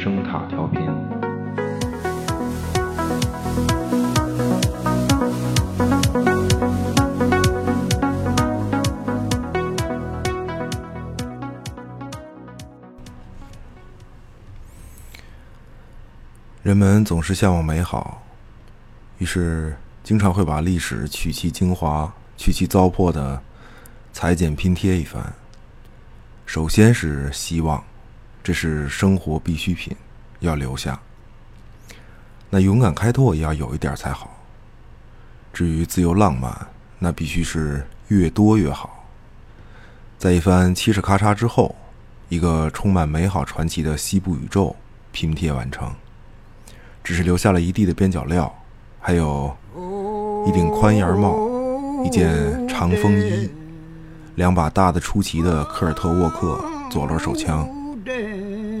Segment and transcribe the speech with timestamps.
[0.00, 0.80] 声塔调频。
[16.62, 18.22] 人们总是向往美好，
[19.18, 23.42] 于是经常会把历史取其精华、去其糟粕的
[24.12, 25.34] 裁剪拼贴一番。
[26.46, 27.82] 首先是希望，
[28.48, 29.94] 这是生活必需品，
[30.40, 30.98] 要留下。
[32.48, 34.34] 那勇敢开拓也要有一点才好。
[35.52, 36.66] 至于自由浪漫，
[36.98, 39.04] 那必须是越多越好。
[40.16, 41.76] 在一番嘁哧咔嚓之后，
[42.30, 44.74] 一个充满美好传奇的西部宇宙
[45.12, 45.94] 拼贴完成。
[47.04, 48.50] 只是留下了一地的边角料，
[48.98, 49.54] 还有
[50.46, 53.50] 一顶宽檐帽，一件长风衣，
[54.36, 56.58] 两把大的出奇的科尔特沃克
[56.90, 57.68] 左轮手枪，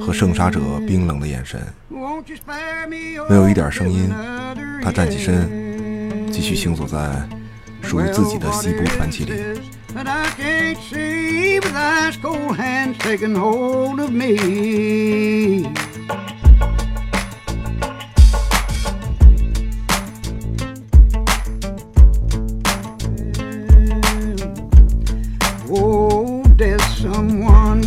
[0.00, 1.60] 和圣杀者冰冷的眼神。
[3.28, 4.08] 没有一点声音，
[4.82, 6.98] 他站起身，继续行走在
[7.82, 9.32] 属于自己的西部传奇里。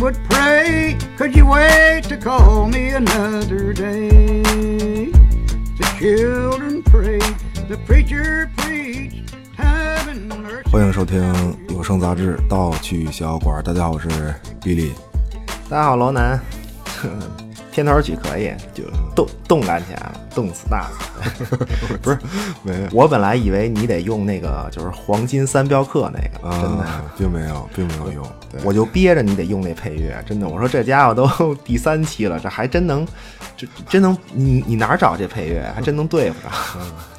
[0.02, 0.98] Would pray.
[1.16, 4.50] Could you wait to call me another day?
[5.78, 7.22] The children prayed,
[7.68, 9.30] the preacher preached.
[10.72, 11.22] 欢迎收听
[11.68, 13.62] 有声杂志《盗趣小馆》。
[13.64, 14.92] 大家好，我是比利。
[15.68, 16.40] 大家好，罗南。
[17.72, 18.84] 片头曲可以，就
[19.14, 21.56] 动动感起来了，动次打次。
[22.02, 22.18] 不是，
[22.62, 22.88] 没有。
[22.92, 28.26] 我本来以为你得用那个，就是黄金三镖客那个，真的，并没有，并没有用。
[28.62, 30.46] 我就憋着你得用那配乐，真的。
[30.46, 31.26] 我说这家伙都
[31.64, 33.06] 第三期了，这还真能，
[33.56, 35.66] 这真能，你你哪找这配乐？
[35.74, 36.52] 还真能对付上，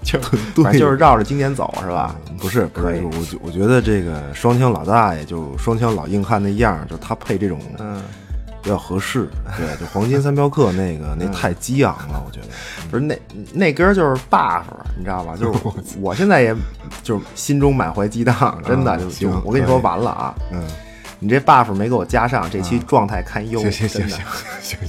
[0.04, 0.20] 就
[0.64, 2.16] 反正就是绕着经典走，是吧？
[2.38, 8.00] 不是，不是，我我觉得这个双枪老大爷，就双枪老硬汉那样，就他配这种，嗯。
[8.64, 12.48] 比较合适，对，就黄金三镖客那个那太激昂了，我觉得。
[12.90, 13.20] 不是那
[13.52, 14.64] 那歌就是 buff，
[14.98, 15.36] 你知道吧？
[15.36, 15.60] 就是
[16.00, 16.56] 我现在也
[17.04, 20.64] 就是心中满怀激荡，真的就就我跟你说完了啊，嗯，
[21.20, 24.20] 你这 buff 没给我加上，这期状态堪忧，行行行行
[24.62, 24.80] 行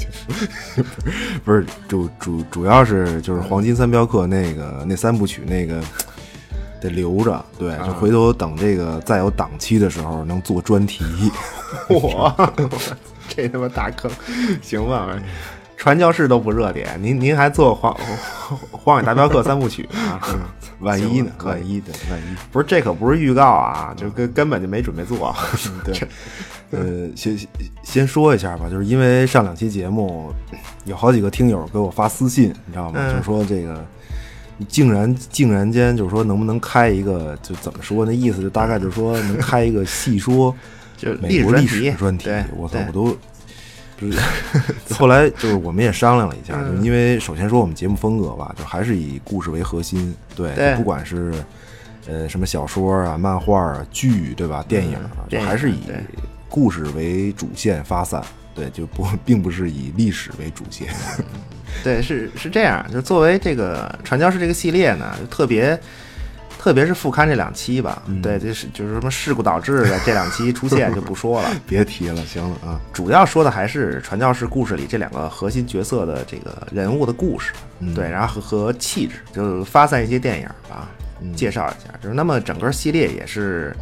[0.76, 0.84] 行，
[1.44, 5.80] 不是主主主要是就是黄金三镖客那个那三部曲那个
[6.80, 11.04] 得留着，对，就回头等这个再有档期的时候能做专题，
[11.90, 12.32] 我。
[13.28, 14.10] 这他妈大坑，
[14.62, 15.08] 行吧？
[15.76, 17.94] 传教士都不热点，您您还做《黄
[18.70, 20.18] 荒野大镖客》三部曲啊？
[20.80, 21.30] 万一呢？
[21.42, 25.34] 万一的，万一不是这可不是预告啊，就根根本就没准备做。
[25.84, 26.08] 对，
[26.70, 27.38] 呃，先
[27.82, 30.32] 先说一下吧，就是因为上两期节目
[30.84, 33.10] 有好几个听友给我发私信，你知道吗？
[33.10, 33.84] 就是说这个
[34.68, 38.40] 竟然竟然间就是说能不能开一个，就怎么说那意思？
[38.40, 40.54] 就大概就是说能开一个细说。
[40.96, 43.16] 就美国历史专题，我操，我都
[44.00, 44.18] 就是。
[44.94, 51.32] 后来就是我们也商量了一下，就因为首先说我们节目风格吧，就还是以故事为核心，对，不管是
[52.06, 54.64] 呃什么小说啊、漫画啊、剧，对吧？
[54.68, 54.96] 电影
[55.28, 55.80] 就还是以
[56.48, 58.22] 故事为主线发散，
[58.54, 60.88] 对，就不并不是以历史为主线。
[61.82, 65.78] 对，是是这样，就作为这个传教士这个系列呢，就特别。
[66.64, 72.80] 特别是副刊这两期吧，对，这是就是什么事故导致的这两期出现就不说了， 别提了，行了啊。
[72.90, 77.52] 主要说的还是传教士故事里这两个核心角色的这个人物的故事，
[77.94, 80.88] 对，然后和和气质，就发散一些电影啊，
[81.36, 81.92] 介绍一下。
[82.02, 83.76] 就是那么整个系列也是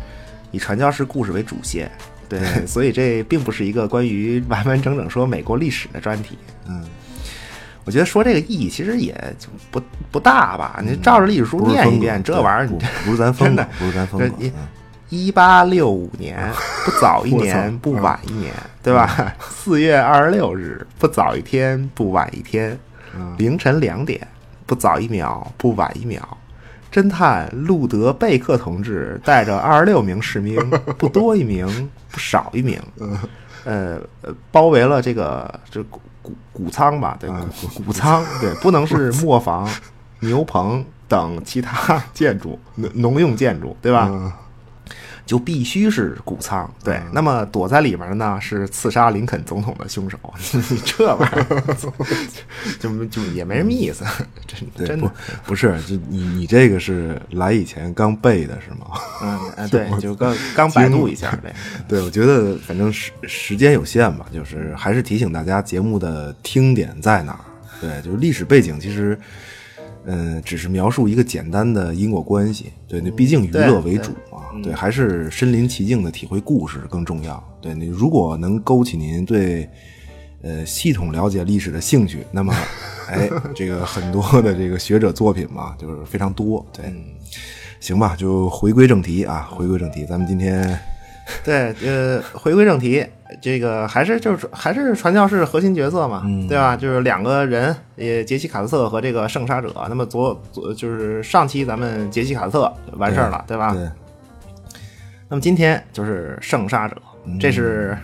[0.50, 1.88] 以传教士故事为主线，
[2.28, 6.84] 对， 所以这并不是一个关于完完整整说美国历史的专题，嗯。
[7.84, 14.08] 我觉得说这个意义其实也就不不大吧，你照着历史书念一遍，这玩意儿你不是咱疯的，不是咱。
[15.08, 16.50] 一八六五年，
[16.87, 19.34] 不早一 年，不晚一年，对吧？
[19.40, 22.79] 四月二十六日，不早一天，不晚一天。
[23.37, 24.26] 凌晨两点，
[24.64, 26.26] 不早一秒，不晚一秒。
[26.90, 30.56] 侦探路德贝克同志带着二十六名士兵，
[30.96, 32.81] 不多一名，不少一名，
[33.64, 35.85] 呃呃，包围了这个这。
[36.22, 39.69] 谷谷仓吧，对，谷谷仓，对，不能是磨坊、
[40.20, 42.58] 牛棚等其他建筑，
[42.94, 44.08] 农用建筑，对吧？
[45.24, 46.69] 就必须是谷仓。
[46.82, 50.19] 对，那么躲在里面的呢是刺杀林肯总统的凶手。
[50.84, 51.76] 这玩意儿
[52.78, 54.04] 就就也没什么意思，
[54.46, 55.10] 真真的
[55.44, 55.80] 不是。
[55.82, 58.86] 就你你这个是来以前刚背的是吗？
[59.56, 61.54] 嗯，对，就刚刚百度一下呗。
[61.88, 67.40] 对，我觉得反正时时间有限吧，就是还是提醒大家节目的听点在哪儿。
[67.80, 69.18] 对，就是历史背景其实。
[70.04, 72.72] 嗯，只是描述一个简单的因果关系。
[72.88, 74.40] 对，那毕竟娱乐为主嘛。
[74.62, 77.43] 对，还是身临其境的体会故事更重要。
[77.60, 79.69] 对你如果能勾起您对
[80.43, 82.54] 呃系统了解历史的兴趣，那么
[83.08, 86.66] 哎，这个很多的这个学者作品嘛，就是非常多。
[86.72, 86.84] 对，
[87.81, 90.78] 行吧，就回归正题啊，回归正题，咱们今天。
[91.44, 93.04] 对，呃，回归正题，
[93.40, 96.76] 这个还是就是还是传教士核心角色嘛，对吧？
[96.76, 99.72] 就是两个人，也杰西卡特和这个圣杀者。
[99.88, 103.72] 那么昨昨就是上期咱们杰西卡特完事儿了，对吧？
[103.72, 103.88] 对。
[105.28, 106.96] 那么今天就是圣杀者，
[107.40, 107.96] 这是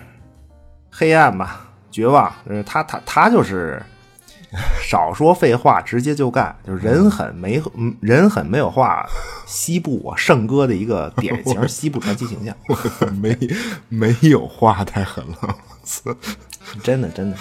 [0.90, 1.68] 黑暗吧？
[1.90, 3.82] 绝望，呃，他他他就是。
[4.82, 7.62] 少说废话，直接就干，就是人狠没
[8.00, 9.06] 人狠没有话，
[9.46, 12.56] 西部我圣哥的一个典型西部传奇形象，
[13.20, 13.36] 没
[13.88, 15.54] 没有话太狠了，
[16.82, 17.36] 真的真的，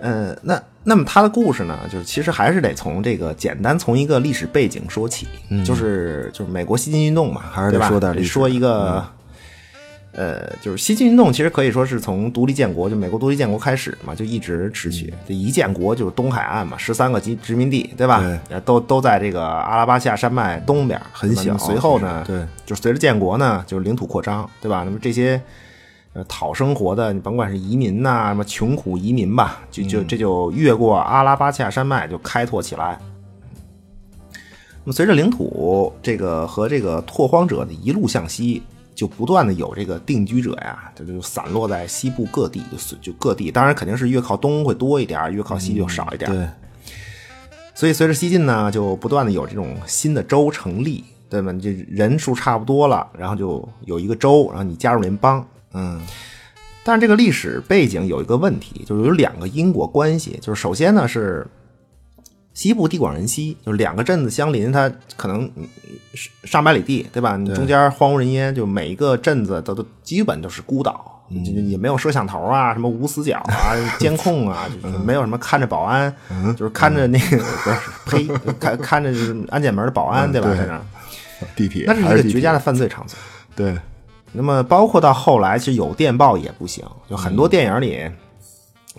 [0.00, 5.26] 呃，那那么他的故事呢，就是其实还是得从这个简单从一个历史背景说起，
[5.64, 9.04] 就是就是美国西进运动嘛，还是得说点说一个。
[10.18, 15.14] 呃，就是西进运动，其实可以说是从独立建国，就美国独立建国开始嘛，就一直持续。
[15.28, 18.20] 这一建国就是东海岸嘛，十三个殖殖民地，对吧？
[18.48, 21.56] 对，都都在这个阿拉巴夏山脉东边，很小。
[21.56, 24.82] 随后呢，对，就随着建国呢，就是领土扩张，对吧？
[24.84, 25.40] 那么这些
[26.14, 32.98] 呃讨生活的，你甭管是移民呐，什么穷苦移民吧，就就这就越过阿拉巴夏山脉就开拓起来。
[34.32, 38.64] 那么随着领土这个和这个拓荒者的一路向西。
[38.98, 46.28] 就不断的有这个定居者呀，就就散落在西部各地，就就各地，当然肯定是越靠东会多一点，越靠西就少一点。
[46.28, 46.48] 对。
[47.76, 51.52] 所以随着西晋呢，就不断的有这种新的州成立，对吧？
[51.62, 55.46] 这人数差不多了，然后就有一个州，然后你加入联邦。
[55.74, 56.02] 嗯。
[56.82, 61.46] 但是这个历史背景有一个问题，就是有两个因果关系，就是首先呢是。
[62.58, 65.48] 西部地广人稀，就是两个镇子相邻，它可能
[66.42, 67.36] 上百里地，对吧？
[67.36, 76.12] 你中间荒无人烟，就每一个镇子都都基本都是孤岛，也没有摄像头啊，什么无死角啊、 监控啊，就是没有什么看着保安，
[76.56, 78.26] 就是看着那个不是呸，
[78.58, 79.10] 看看着
[79.50, 80.48] 安检门的保安，对吧？
[80.52, 80.82] 在那
[81.54, 83.16] 地铁，那是一个绝佳的犯罪场所。
[83.54, 83.78] 对，
[84.32, 88.10] 那么包括到后来，其实有电报也不行，就很多电影里。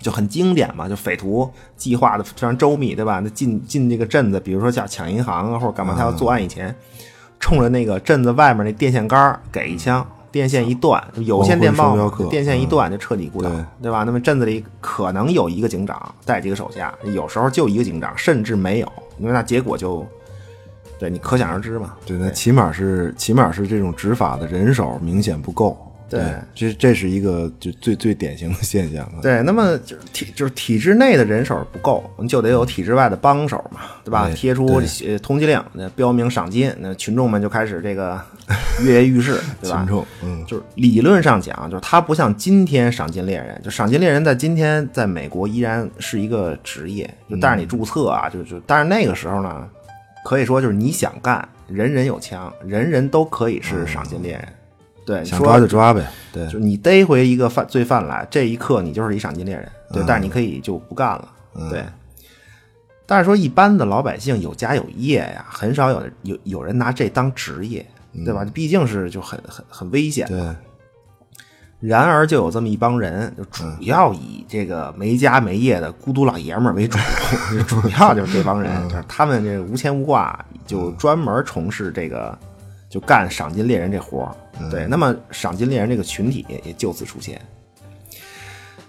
[0.00, 3.20] 就很经典嘛，就匪徒计划的非常周密，对吧？
[3.22, 6.74] 那进进这个镇子，比如说像抢银行啊，或者干嘛，他要作案以前，
[7.38, 13.50] 冲着那个镇子外面那电线杆给一枪，电线一断，有线电报，电线一断就彻底孤岛，
[13.82, 14.04] 对吧？
[14.04, 20.06] 那么镇子里可能有一个警长带几个手下，有时候就一个警长，甚至没有，因为那结果就，
[20.98, 21.94] 对你可想而知嘛。
[22.06, 25.76] 对，那起码是起码是这种执法的人手明显不够。
[26.10, 26.20] 对，
[26.54, 29.08] 这这是一个就最最典型的现象。
[29.22, 34.28] 对，那么就是体就是体制内的人手不够，你就得有体制外的帮手嘛，对吧？
[34.34, 34.66] 贴出
[35.22, 38.20] 通缉令，那标明赏金，那群众们就开始这个
[38.82, 39.78] 跃跃欲试， 对吧？
[39.78, 49.64] 群众，嗯，就是理论上讲，就是他不像今天赏金猎人，就赏金猎人在今天在美国依然是一个职业，就但是你注册啊，就就但是那个时候呢，
[50.24, 54.48] 可以说就是你想干，人人有枪，人人都可以是赏金猎人。
[55.04, 56.06] 对，想抓就抓呗。
[56.32, 59.68] 对，就你逮回一个犯罪犯来，这一刻你就是一赏金猎人。
[59.92, 61.28] 对，但是你可以就不干了。
[61.68, 61.84] 对，
[63.06, 67.84] 但是说一般的老百姓有家有业呀，很少有有有人拿这当职业，
[68.24, 68.44] 对吧？
[68.54, 70.28] 毕竟是就很很很危险。
[70.28, 70.54] 对。
[71.80, 76.98] 然而就有这么一帮人，就主要以这个没家没业的孤独老爷们儿为主，
[77.66, 78.70] 主要就是这帮人，
[79.08, 82.38] 他们这无牵无挂，就专门从事这个。
[82.90, 84.34] 就干赏金猎人这活儿，
[84.68, 87.40] 对，那么赏金猎人这个群体也就此出现。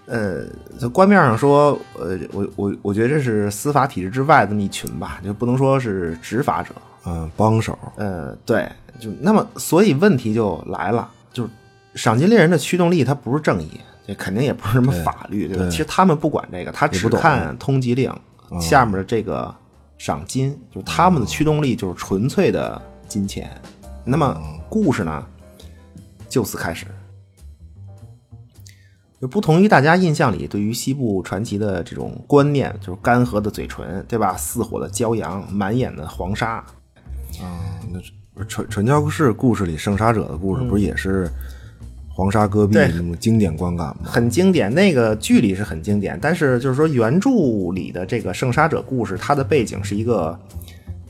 [0.06, 0.44] 呃，
[0.78, 6.74] 在官面上说，呃，我我我觉得这是司法体制之外这么一群吧，就不能说是执法者，
[7.06, 7.78] 嗯，帮手。
[7.94, 8.68] 呃，对，
[8.98, 11.50] 就那么，所以问题就来了，就是
[11.94, 15.68] 赏金猎人的驱动力，它不是正义，这肯定也不是什么法律，对吧？
[15.70, 18.12] 其实他们不管这个，他只看通缉令
[18.60, 19.54] 下面的这个
[19.96, 23.48] 赏金，就是他们的驱动力就是纯粹的金钱。
[24.04, 25.24] 那么故事呢，
[26.28, 26.86] 就此开始。
[29.20, 34.36] 就不同于大家印象里对于西部传奇的这种观念，就是干涸的嘴唇，对吧？
[34.36, 36.54] 似火的骄阳，满眼的黄沙。
[37.40, 41.30] 啊，那传传教士故事里圣杀者的故事，不是也是
[42.08, 44.02] 黄沙戈壁那种经典观感吗？
[44.02, 47.30] 很经典，那个剧里是很经典，但是就是说原著
[47.72, 50.36] 里的这个圣杀者故事，它的背景是一个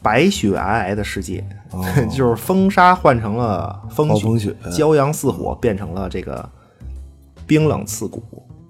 [0.03, 1.45] 白雪皑皑的世界，
[2.11, 6.49] 就是风沙换成了风雪骄阳似火变成了这个
[7.47, 8.23] 冰冷刺骨，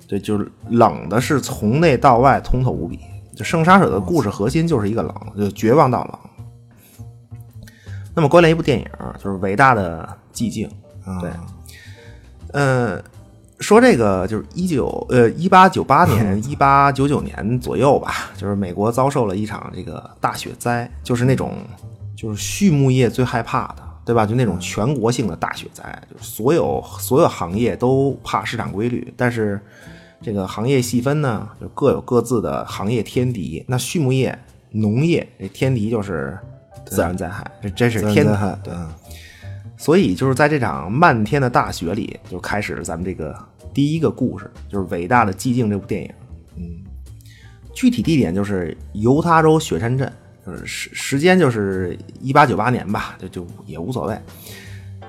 [0.06, 2.98] 对，就是冷的是从内到外通透无比。
[3.34, 6.18] 就圣杀手的故事核心就是一个冷，就绝望到冷。
[8.14, 8.86] 那么关联一部电影，
[9.16, 10.68] 就是《伟大的寂静》，
[11.22, 11.30] 对，
[12.52, 13.02] 呃，
[13.62, 21.54] 说这个就是一九呃一八九八年一八九九年左右吧，就是美国遭受了一场这个大雪灾，就是那种
[22.16, 24.26] 就是畜牧业最害怕的，对吧？
[24.26, 29.60] 就那种全国性的大雪灾，就是所有所有行业都怕市场规律，但是
[30.20, 33.64] 这个行业细分呢，就各有各自的行业天敌。
[33.68, 34.38] 那畜牧业、
[34.72, 36.36] 农业这天敌就是
[36.84, 38.74] 自然灾害，这真是天灾害，对。
[38.74, 38.88] 嗯
[39.78, 43.36] 所以就是在这场漫天的大雪里，就开始咱们这个
[43.72, 46.10] 第一个故事，就是《伟大的寂静》这部电影。
[46.56, 46.84] 嗯，
[47.72, 50.12] 具体地点就是犹他州雪山镇，
[50.46, 54.18] 就是时时间就是一八九八年吧，就就也无所谓。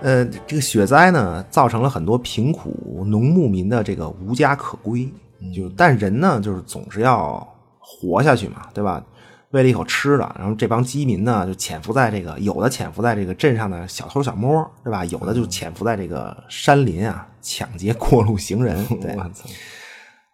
[0.01, 5.09] 呃，这个雪灾呢，造成了很多贫苦农牧民的这个无家可归。
[5.53, 7.45] 就但人呢，就是总是要
[7.79, 9.05] 活下去嘛，对吧？
[9.53, 15.05] 为了一口吃的，然后这帮饥民呢，就潜伏在这个有的潜伏在这个镇上的小偷小摸，对吧？
[15.05, 18.83] 有的就潜伏在这个山林啊，抢劫过路行人。
[18.99, 19.15] 对，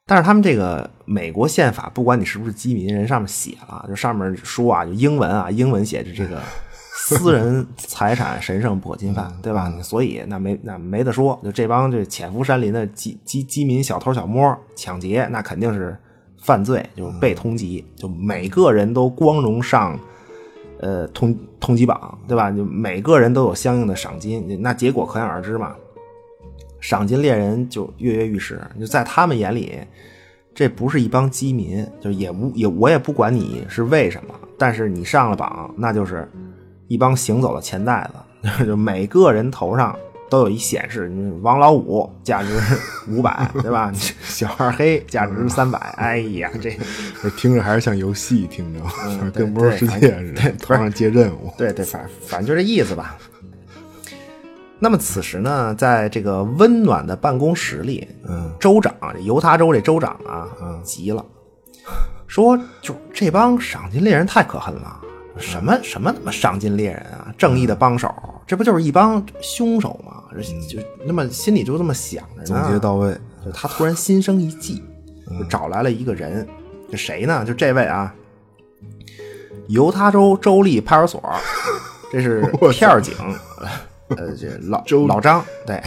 [0.05, 6.41] 但是他们这个美国宪法，不管你是不是饥民，人上面写了，就上面说啊，就英文啊，英文写着这个
[6.95, 9.69] 私人财产神圣不可侵犯，对吧？
[9.83, 15.99] 所以那没那没得说，就这帮这潜伏山林的饥饥饥民小偷小摸抢劫，那肯定是
[16.41, 19.99] 犯罪，就是被通缉，就每个人都光荣上。
[20.81, 22.49] 呃，通通缉榜，对吧？
[22.49, 25.75] 就每个人都有相应的赏金，那结果可想而知嘛。
[26.79, 29.77] 赏金猎人就跃跃欲试，就在他们眼里，
[30.55, 36.25] 这不是一帮饥民，就也无也我也不管你是为什么，但是你上了榜，那就是
[36.87, 38.09] 一帮行走的钱袋
[38.47, 39.93] 子， 就每个人头上
[40.29, 42.59] 都有一显示，王老五价值
[43.09, 43.91] 五百，对吧？
[44.23, 46.77] 小二黑价值三百，哎呀，这
[47.21, 51.51] 这听着还是像游戏，听着嗯跟魔兽世界似的，头上接任务。
[51.57, 53.17] 对对，反反正就这意思吧。
[54.81, 60.47] 那么此时呢，在这个温暖的办公室里，嗯，州长犹他州这州长啊，
[60.83, 61.25] 急了，
[62.27, 65.01] 说就这帮赏金猎人太可恨了，
[65.37, 68.13] 什么什么他妈赏金猎人啊，正义的帮手，
[68.47, 70.18] 这不就是一帮凶手吗？
[70.67, 72.71] 就那么心里就这么想着总。
[72.71, 74.83] 结到位，就他突然心生一计，
[75.27, 76.47] 就找来了一个人，
[76.91, 77.43] 这谁呢？
[77.45, 78.13] 就这位啊，
[79.67, 81.23] 犹他州州立派出所，
[82.11, 83.13] 这是 片儿警，
[84.09, 85.81] 呃，这老老张，对，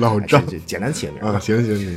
[0.00, 1.96] 老老张这这简单起个名儿啊，行行行，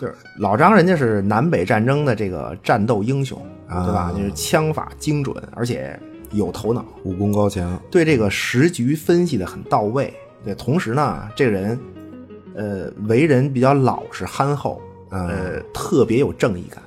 [0.00, 4.12] 就是老张，人家是南北战争的这个战斗英雄，对吧？
[4.16, 5.98] 就是枪法精准，而且
[6.32, 10.12] 有头脑，武功高强，对这个时局分析的很到位。
[10.46, 11.78] 对，同时呢，这个人，
[12.54, 16.80] 呃，为人比较老实憨厚，呃，特别有正义感。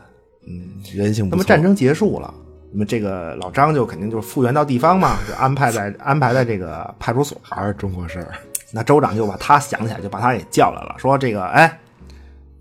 [0.47, 1.27] 嗯，人性。
[1.29, 2.33] 那么战争结束了，
[2.71, 7.37] 那么这个老张就肯定就是复员到地方嘛，就安排在安排在这个派出所。
[7.43, 8.33] 还是中国事儿，
[8.71, 11.79] 那州长就把他想起来，就把他给叫来了，说这个，哎，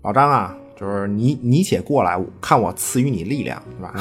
[0.03, 3.93] 老张啊，就是你你且过来，看我赐予你力量，是吧？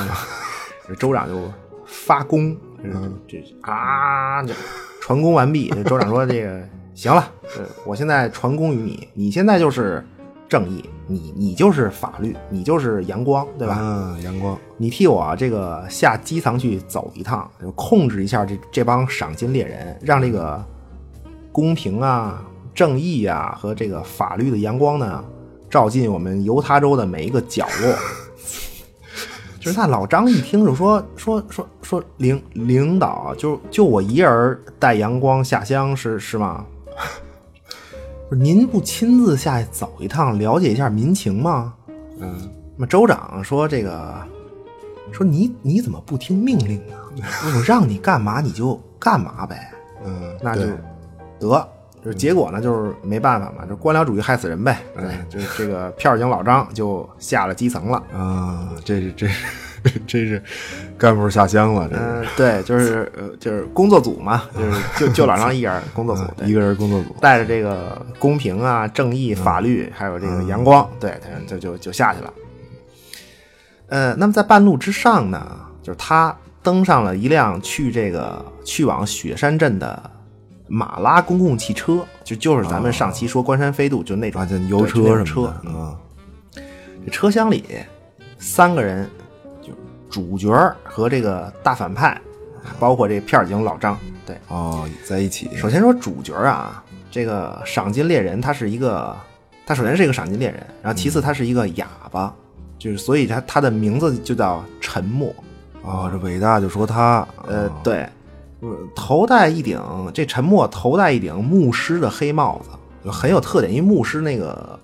[0.89, 1.39] 这州长就
[1.87, 2.91] 发功，这
[3.29, 4.53] 这啊，这
[5.01, 5.71] 传功完毕。
[5.71, 6.61] 这州长说：“这个
[6.99, 10.05] 行了，呃我现在传功于你，你现在就是
[10.49, 13.79] 正义，你你就是法律，你就是阳光，对吧？
[13.81, 20.61] 嗯，阳光，你替我这个下基层去走一趟，就控制一下这这帮赏金猎人，让这个
[21.53, 25.25] 公平啊、正义啊和这个法律的阳光呢，
[25.71, 27.95] 照进我们犹他州的每一个角落。
[29.61, 36.67] 就是那老张一听就说说说说领领导就就我一人带阳光下乡是是吗？
[38.29, 41.75] 不是您不亲自下去走一趟，了解一下民情吗？
[42.21, 44.15] 嗯，那么州长说：“这个，
[45.13, 46.95] 说你你怎么不听命令呢？
[47.55, 49.71] 我让你干嘛你就干嘛呗。
[50.05, 50.63] 嗯，那就
[51.41, 51.69] 得，
[52.05, 54.81] 就是结果呢，就是没办法嘛，就官僚主义害死人呗。
[54.95, 58.03] 对，就是这个片儿警老张就下了基层了。
[58.13, 59.45] 啊，这是这是
[60.07, 60.43] 这是
[60.97, 62.03] 干部下乡了，这是。
[62.03, 72.33] 嗯，对，就是呃就是工作组嘛，就是就就老张一人工作组，一个人工作组，带着这个公平啊、正义、法律，还有这个阳光，对，他就就就下去了。
[73.89, 75.47] 呃，那么在半路之上呢，
[75.83, 80.11] 就是他登上了一辆去这个去往雪山镇的
[80.67, 85.97] 马拉公共汽车，就就是咱们上期说关山飞渡就那种油车什车么的啊，
[87.07, 87.65] 这车厢里
[88.39, 89.11] 三个人，就
[90.11, 90.51] 主角
[90.85, 92.21] 和这个大反派，
[92.79, 93.99] 包括这片儿警老张。
[94.27, 99.17] 对，哦，在一起，首先说主角啊，这个赏金猎人他是一个，
[99.67, 102.35] 他首先是一个赏金猎人，然后其次他是一个哑巴，
[102.79, 105.35] 就是所以他他的名字就叫沉默。
[105.83, 108.07] 哦，这伟大就说他，呃，对，
[108.61, 109.81] 呃头戴一顶
[110.13, 112.71] 这沉默头戴一顶牧师的黑帽子，
[113.03, 114.79] 就很有特点，因为牧师那个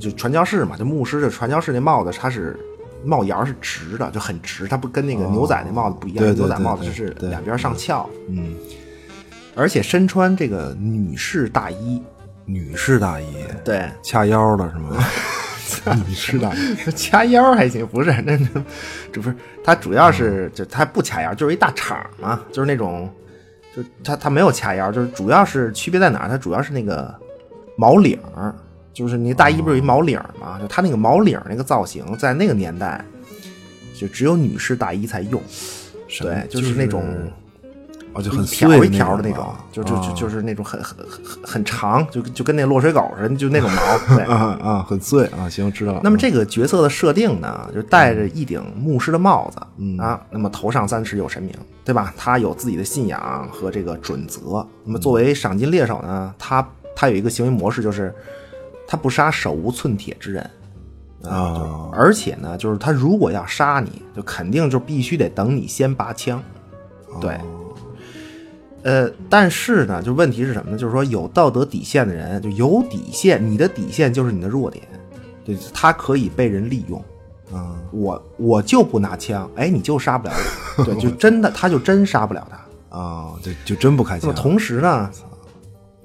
[0.00, 2.58] 就传教士嘛，就牧师这传教士那帽子他是
[3.04, 8.54] 帽檐是直的，就很直，它不跟那个牛仔那帽子不一样，对对牛仔帽子就是两边上翘，嗯，
[9.54, 12.02] 而且身穿这个女士大衣，
[12.44, 15.04] 女士大衣，对，掐腰的是吗？
[16.08, 18.48] 女士大衣， 掐腰还行，不是那那
[19.12, 23.08] 这不是它主要是就它不掐腰，就是一大敞嘛，就是那种，
[23.74, 26.28] 就它它没有掐腰，就是主要是区别在哪儿？
[26.28, 27.14] 它主要是那个
[27.76, 28.54] 毛领儿，
[28.96, 30.58] 就是你大衣不是有一毛领儿嘛？
[30.58, 33.04] 就它那个毛领儿那个造型，在那个年代
[33.94, 35.38] 就只有女士大衣才用，
[36.20, 37.04] 对，就就是那种。
[38.14, 44.16] 哦，就很一条一条的那种就就就就是那种很很很很很长，就就跟那落水狗似的，就那种毛。
[44.16, 46.00] 对， 啊啊，很碎啊，行，知道了。
[46.02, 52.14] 那么这个角色的设定呢，就戴着一顶牧师的帽子，嗯啊，那么头上三尺有神明，对吧？
[52.16, 54.66] 他有自己的信仰和这个准则。
[54.82, 58.14] 那么作为赏金猎手呢，他他有一个行为模式，就是
[58.86, 60.50] 他不杀手无寸铁之人，
[61.24, 66.42] 啊，而且呢，就是他如果要杀你，就肯定就必须得等你先拔枪，
[67.20, 67.38] 对。
[68.82, 70.78] 呃，但是呢，就问题是什么呢？
[70.78, 74.86] 就是说有道德底线的人，就有底线，你的底线就是你的弱点，
[75.44, 77.04] 对，他可以被人利用。
[77.52, 80.34] 嗯，我我就不拿枪，哎，你就杀不了
[80.78, 82.96] 我，对，就真的他就真杀不了他。
[82.96, 84.40] 啊， 就就真不开枪那么。
[84.40, 85.10] 同时呢，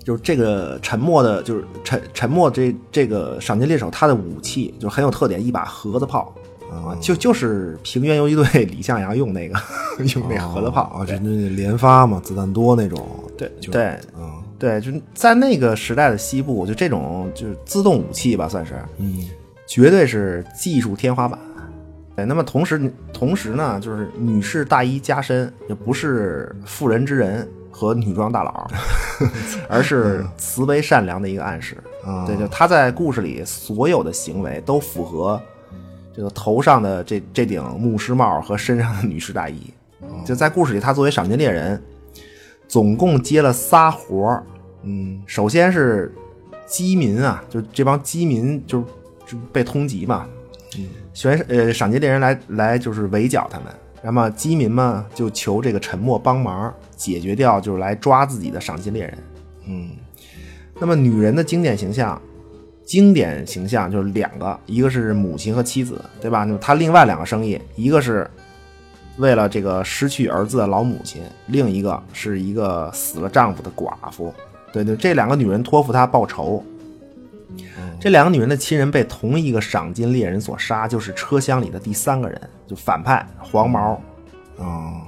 [0.04, 6.34] 就是这个沉默的，就是沉沉默这这个赏金猎手，他的武器就很有特点，一把盒子炮
[6.72, 9.60] 啊，就就是平原游击队李向阳用那个
[10.16, 13.08] 用那盒子炮啊，这那连发嘛，子弹多那种。
[13.38, 19.28] 对就对嗯对，就在那个时代的西部，就这种就是自动武器吧，算是，嗯，
[19.66, 21.40] 绝对是技术天花板。
[22.16, 27.48] 对，那么同时同时呢，就是女士大衣加身，也不是妇人之仁
[27.82, 28.70] 和女装大佬，
[29.68, 31.76] 而是慈悲善良的一个暗示。
[32.06, 35.42] 啊对，就他在故事里所有的行为都符合
[36.16, 39.74] 这个头上的这这顶牧师帽和身上的女士大衣。
[40.24, 41.82] 就在故事里，他作为赏金猎人，
[42.68, 44.44] 总共接了仨活儿。
[44.84, 46.14] 嗯首先是
[46.68, 48.82] 饥民啊，就这帮饥民就
[49.26, 50.28] 就被通缉嘛，
[50.78, 53.68] 嗯选呃赏金猎人来来就是围剿他们，
[54.04, 59.18] 那么饥民嘛就求这个沉默帮忙解决掉，就是来抓自己的赏金猎人。
[59.66, 59.90] 嗯
[60.80, 62.22] 那么女人的经典形象，
[62.86, 66.44] 经典形象就是两个，一个是母亲和妻子，对吧？
[66.44, 68.30] 那么她另外两个生意，一个是
[69.18, 74.32] 为了这个失去儿子的老母亲，另一个是一个死了丈夫的寡妇。
[74.72, 76.64] 对对，这两个女人托付她报仇。
[78.00, 84.02] 这两个女人的亲人被同一个赏金猎人所杀，就是车厢里的第三个人，就反派黄毛。
[84.60, 85.02] 嗯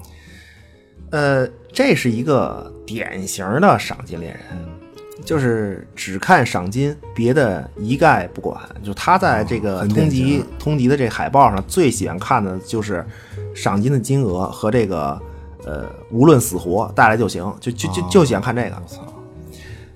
[1.09, 4.39] 呃，这是一个典型的赏金猎人，
[5.25, 8.55] 就是只看赏金，别的一概不管。
[8.83, 13.03] 就他在这个通缉、通缉的这海报上，最喜欢看的就是
[13.55, 15.19] 赏金的金额和这个
[15.65, 18.75] 呃，无论死活带来就行，就就就就喜欢看这个。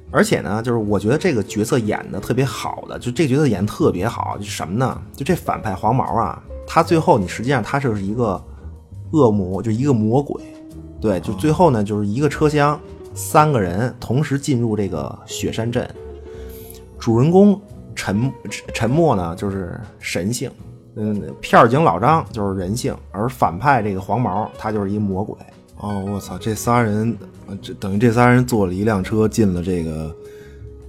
[0.10, 5.00] 而且呢，就是我觉得这个角色演的特别好的，就这个角色演的特别好，就是什么呢？
[5.16, 8.44] 就这反派黄毛啊，他最后你实际上他就是一个
[9.12, 10.42] 恶魔，就一个魔鬼。
[11.00, 12.80] 对，就最后呢，就是一个车厢
[13.14, 15.88] 三个人同时进入这个雪山镇，
[17.00, 17.60] 主人公
[17.96, 18.32] 沉
[18.74, 20.50] 沉默呢就是神性，
[20.96, 25.36] 嗯，片儿警老张就是人性，而反派这个黄毛他就是一魔鬼。
[25.80, 27.16] 哦，我操，这仨人，
[27.80, 30.12] 等于这仨人坐了一辆车进了这个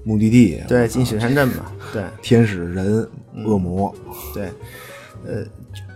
[0.03, 0.63] 目的地。
[0.67, 2.05] 对，进雪山镇嘛， 对。
[2.23, 3.07] 天使、人、
[3.45, 3.95] 恶魔。
[4.33, 4.51] 对，
[5.27, 5.45] 呃，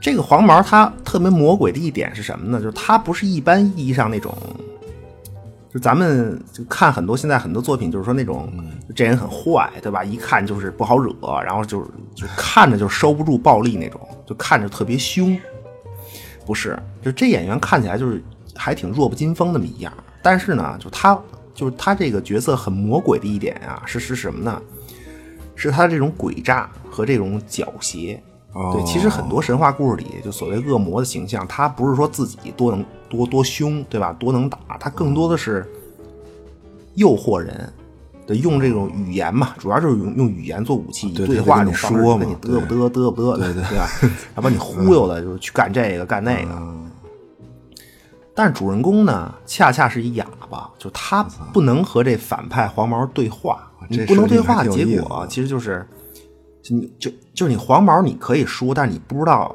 [0.03, 2.61] 这个黄毛他特别魔鬼的一点是什么呢？
[2.61, 4.37] 就是他不是一般意义上那种，
[5.73, 8.53] 就咱们就看很多现在很多作品，就是说那种、
[8.97, 10.03] 这人很坏，对吧？
[10.03, 11.87] 一看就是不好惹，然后就是
[12.17, 15.39] 就看着就收不住暴力那种，就看着特别凶。
[16.45, 18.21] 不是，就这演员看起来就是
[18.57, 21.17] 还挺弱不禁风那么一样，但是呢，就他
[21.55, 24.61] 就是他这个角色很魔鬼的一点啊，是是什么呢？
[25.55, 28.19] 是他这种诡诈和这种狡黠，
[28.53, 34.13] 哦对，其实很多神话故事里，就所谓恶魔的形象，他不是说自己多能多多凶，对吧？
[34.19, 35.67] 多能打，他更多的是
[36.95, 37.73] 诱惑人。
[38.25, 43.89] 对，用这种语言嘛，主要就是用用语言做武器，以对对话你这种说嘛跟你嘚不嘚嘚不嘚的，对吧？
[44.37, 46.53] 要把你忽悠的，就是去干这个干那个。
[46.53, 46.79] 嗯
[48.35, 55.87] 但是主人公呢，恰恰是一哑巴，就他不能和这反派黄毛对话，你不能对话，结果其实就是，
[56.63, 59.55] 就你就就是你黄毛你可以输，但是你不知道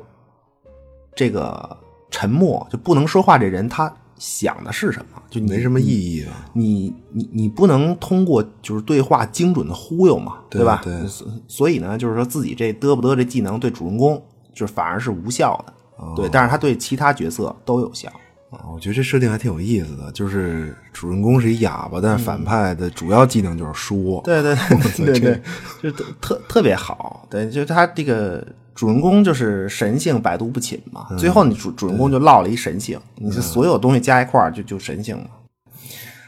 [1.16, 1.78] 这个
[2.12, 6.46] 沉默就不能说话这人他想的是什么，就你没什么意义啊。
[6.54, 10.82] 你你你不能通过就是对话精准的忽悠嘛，对吧？
[10.84, 14.22] 对所所以呢，就是说自己这嘚不嘚这技能对主人公
[14.54, 18.12] 就是反而是无效的，哦对，但是他对其他角色都有效。
[18.50, 24.22] 啊，我觉得这设定还挺有意思的，就是主人公是一哑巴，但是反派的主要技能就是说。
[24.24, 24.56] 对对
[24.96, 25.42] 对对对，
[25.84, 27.28] 就特特特别好。
[27.30, 35.30] 对，就是他这个主人公就是神性百毒不侵嘛，最后你主主人公就落了一神性，你是所有东西加一块儿就就神性嘛，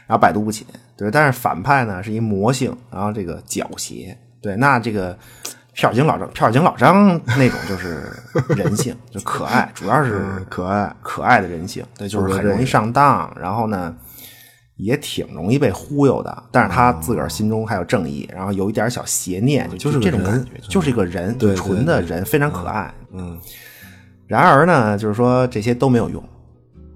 [0.06, 0.66] 然后百毒不侵。
[0.96, 4.14] 对，但是反派呢是一魔性，然后这个狡黠。
[4.42, 5.18] 对，那这个
[5.72, 8.12] 片儿警老张，片儿警老张那种就是
[8.56, 11.84] 人性， 就可爱，主要是可爱可爱的人性。
[11.96, 13.94] 对，就是很容易上当，然后呢。
[14.82, 22.90] 也挺容易被忽悠的，但是他自个儿心中还有正义，然后有一点小邪念，就就是这种感觉，就是一个人，对纯的人，非常可爱。
[23.12, 23.38] 嗯，
[24.26, 26.24] 然而呢，就是说这些都没有用。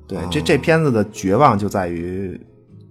[0.08, 2.40] 对，这哦这片子的绝望就在于，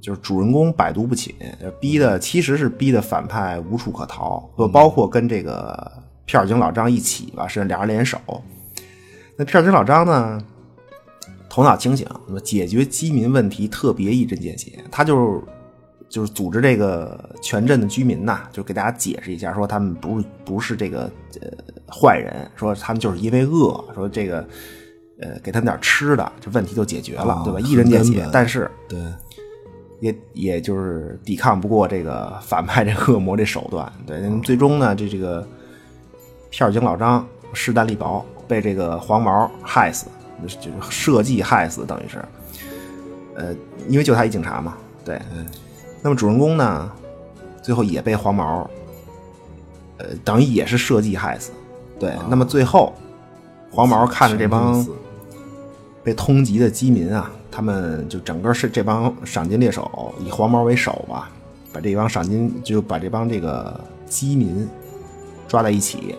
[0.04, 1.34] 就是主人公百毒不侵，
[1.80, 5.90] 逼的其实是逼的反派无处可逃，嗯包括跟这个
[6.26, 8.20] 片儿警老张一起吧，是俩人联手。
[9.38, 10.44] 那片儿警老张呢，
[11.50, 12.06] 头脑清醒，
[12.44, 14.74] 解决饥民问题特别一针见血。
[14.92, 15.42] 他就是
[16.10, 21.50] 就是组织这个全镇的居民呐，就给大家解释一下，说他们不是不是这个呃
[21.90, 24.46] 坏人，说他们就是因为饿，说这个
[25.22, 27.60] 呃给他们点吃的，这问题就解决了，哦对吧？
[27.62, 28.28] 一针见血。
[28.34, 29.00] 但是对，
[30.04, 35.48] 也也就是抵抗不过这个反派这恶魔这手段，对，那么最终呢，这这个
[36.50, 40.08] 片警老张势单力薄，被这个黄毛害死，
[40.42, 40.58] 就是
[40.90, 42.18] 设计害死，等于是，
[43.36, 43.56] 呃，
[43.88, 45.22] 因为就他一警察嘛，对，
[46.02, 46.92] 那么主人公呢，
[47.62, 48.70] 最后也被黄毛，
[50.00, 51.54] 呃，等于也是设计害死，
[51.98, 52.92] 对，那么最后
[53.72, 54.86] 黄毛看着这帮
[56.04, 61.30] 被通缉的饥民啊，他们就整个是这帮赏金猎手以黄毛为首吧，
[61.72, 64.68] 把这帮赏金就把这帮这个饥民
[65.48, 66.16] 抓在一起。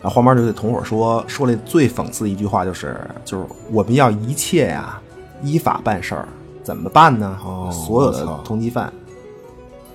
[0.00, 5.00] 然后黄毛就对同伙说，说了最讽刺的一句话就是，就是我们要一切呀
[5.42, 6.28] 依法办事儿，
[6.62, 7.36] 怎么办呢？
[7.44, 8.92] 哦所有的通缉犯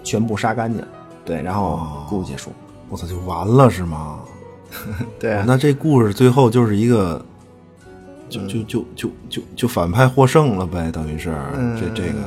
[0.03, 0.83] 全部杀干净，
[1.23, 2.51] 对，然后哦故事结束。
[2.89, 4.19] 我操，就完了是吗？
[5.17, 7.23] 对啊那这故事最后就是一个，
[8.47, 11.33] 就就就就就就反派获胜了呗，等于是
[11.79, 12.19] 这这个。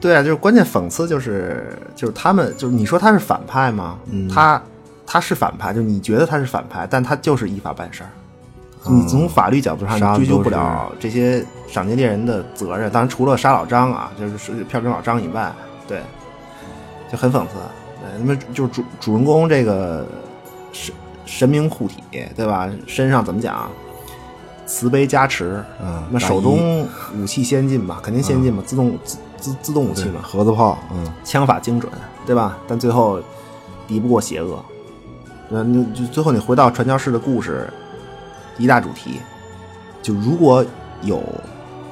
[0.00, 3.98] 对啊，就是关键讽刺就是就是他们就是你说他是反派吗？
[4.10, 4.62] 嗯他
[5.06, 8.10] 他是反派，就你觉得他是反派，但他就是依法办事儿。
[8.88, 15.52] 你从法律角度上你追究不了这些赏金猎人的责任，当然除了杀老张啊，就是是票警老张以外，
[15.88, 16.00] 对，
[17.10, 17.54] 就很讽刺。
[18.00, 20.06] 对，那么就是主主人公这个
[20.72, 22.02] 神神明护体，
[22.36, 22.70] 对吧？
[22.86, 23.68] 身上怎么讲？
[24.66, 31.92] 慈悲加持，嗯那手中武器先进吧，肯定先进嘛，自动自自自动武器对嘛，盒子炮，嗯，枪法精准，
[32.26, 32.58] 对吧？
[32.66, 33.20] 但最后
[33.86, 34.62] 敌不过邪恶。
[35.48, 37.72] 那你就最后你回到传教士的故事，
[38.58, 39.20] 一大主题，
[40.02, 40.64] 就如果
[41.02, 41.22] 有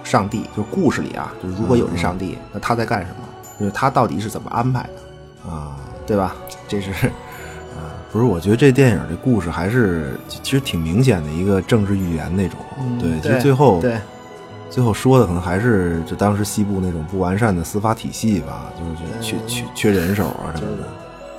[0.02, 3.16] 上帝，就是故事里啊，就如果有这上帝，那他在干什么？
[3.60, 6.34] 就是他到底是怎么安排的，啊，对吧？
[6.66, 6.90] 这是
[8.14, 12.61] 不是，我觉得这电影这故事还是其实挺明显的一个政治预言那种。
[13.00, 13.98] 对，其实最后对
[14.70, 20.85] 最后说的可能还是就当时西部那种不完善的司法体系吧，就是缺缺缺人手啊什么的。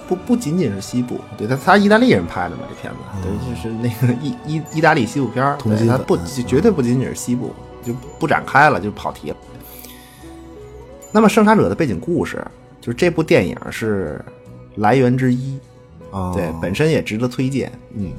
[0.06, 9.38] 不不仅仅是西部，对他他意大利人拍的嘛，这片子，对，就是那个意意意大利西部片儿，对他不绝对不仅仅是西部，就不展开了，就跑题了。
[11.14, 12.46] 那么《生产者》的背景故事，
[12.82, 14.20] 就是这部电影是
[14.76, 15.58] 来源之一，
[16.16, 17.70] 啊，对，本身也值得推荐。
[17.94, 18.14] 嗯，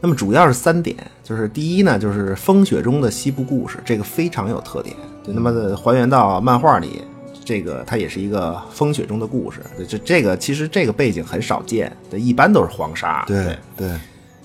[0.00, 4.94] 那么主要是三点，就是第一呢，就是风雪中的西部故事，这个非常有特点。
[5.24, 7.02] 对，那么还原到漫画里，
[7.42, 9.60] 这个它也是一个风雪中的故事。
[9.78, 13.24] 对，这这个其实这个背景很少见，对，一般都是黄沙。
[13.26, 13.90] 对对，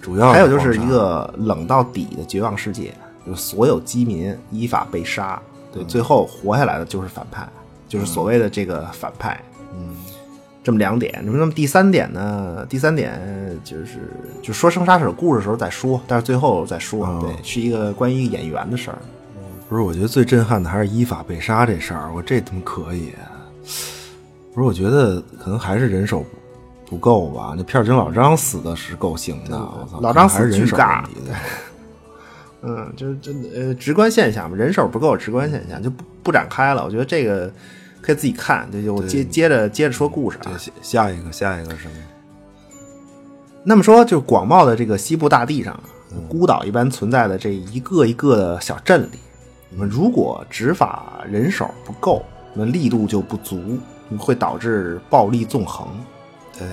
[0.02, 2.94] 主要还有就是一个冷到底的绝望世界，
[3.28, 5.42] 就是所有饥民依法被杀，
[5.74, 7.46] 对，最后活下来的就是反派，
[7.88, 9.40] 就是所谓的这个反派。
[9.76, 9.96] 嗯，
[10.63, 11.21] 这么两点。
[11.23, 12.65] 那么第三点呢？
[12.69, 13.19] 第三点
[13.63, 13.99] 就是
[14.41, 17.06] 就说生杀手故事的时候再说，但是最后再说。
[17.06, 18.97] 哦对，是一个关于演员的事儿。
[19.67, 23.12] 不是，我觉得最震撼的还是依法被杀这事儿，我这他妈可以。
[24.54, 26.21] 不是，我觉得可能还是人手
[26.86, 27.54] 不不够吧。
[27.58, 31.32] 那片儿警老张死的是够行的，我操，老张还是人手死巨尬问题。
[32.65, 36.86] 嗯，就是这呃直观现象嘛，人手不够，直观现象就不不展开了。
[36.86, 37.52] 我觉得这个
[38.04, 40.58] 可以自己看，就就我接接着接着说故事啊对，。
[40.58, 41.96] 下下一个，下一个是什么？
[43.63, 45.80] 那么说，就是广袤的这个西部大地上，
[46.28, 49.20] 孤岛一般存在的这一个一个的小镇里，
[49.72, 53.80] 那么如果执法人手不够，那力度就不足，
[54.20, 55.88] 会导致暴力纵横。
[56.60, 56.68] 对，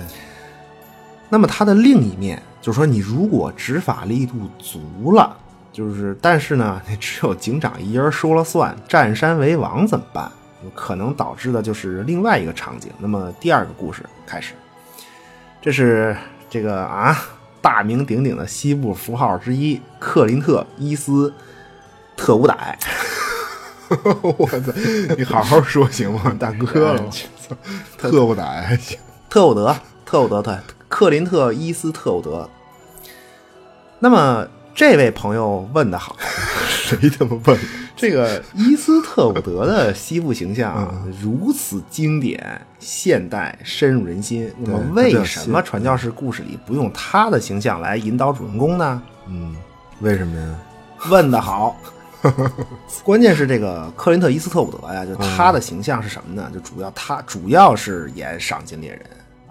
[1.29, 5.33] 那么它的另一面就是说，你如果执法力度足了，
[5.71, 10.29] 就是但是呢，你只有警长一人说了算，占山为王怎么办？
[10.75, 12.91] 可能导致的就是另外一个场景。
[12.99, 14.53] 那么第二个故事开始，
[15.61, 16.15] 这是
[16.49, 17.17] 这个啊
[17.61, 21.33] 大名鼎鼎的西部符号之一——克林特·伊斯
[22.15, 22.75] 特伍歹。
[24.21, 24.71] 我操，
[25.17, 27.03] 你好好说行吗，大哥 了，
[27.97, 28.97] 特务歹还行。
[29.29, 32.49] 特伍德，特伍德，对，克林特·伊斯特伍德。
[33.99, 34.47] 那么
[34.81, 36.17] 这位朋友问的好，
[36.67, 37.59] 谁他妈问？
[37.95, 40.91] 这个伊斯特伍德的西部形象啊
[41.21, 48.99] 如此经典、现代、深入人心，那么为什么传教士故事里不用他的形象来引导主人公呢？
[49.27, 49.55] 嗯，
[49.99, 50.55] 为什么呀？
[51.11, 51.79] 问的好。
[53.05, 56.49] 关键是这个克林特·伊斯特伍德呀，就他的形象是什么呢？
[56.51, 59.01] 就主要他主要是演赏金猎人，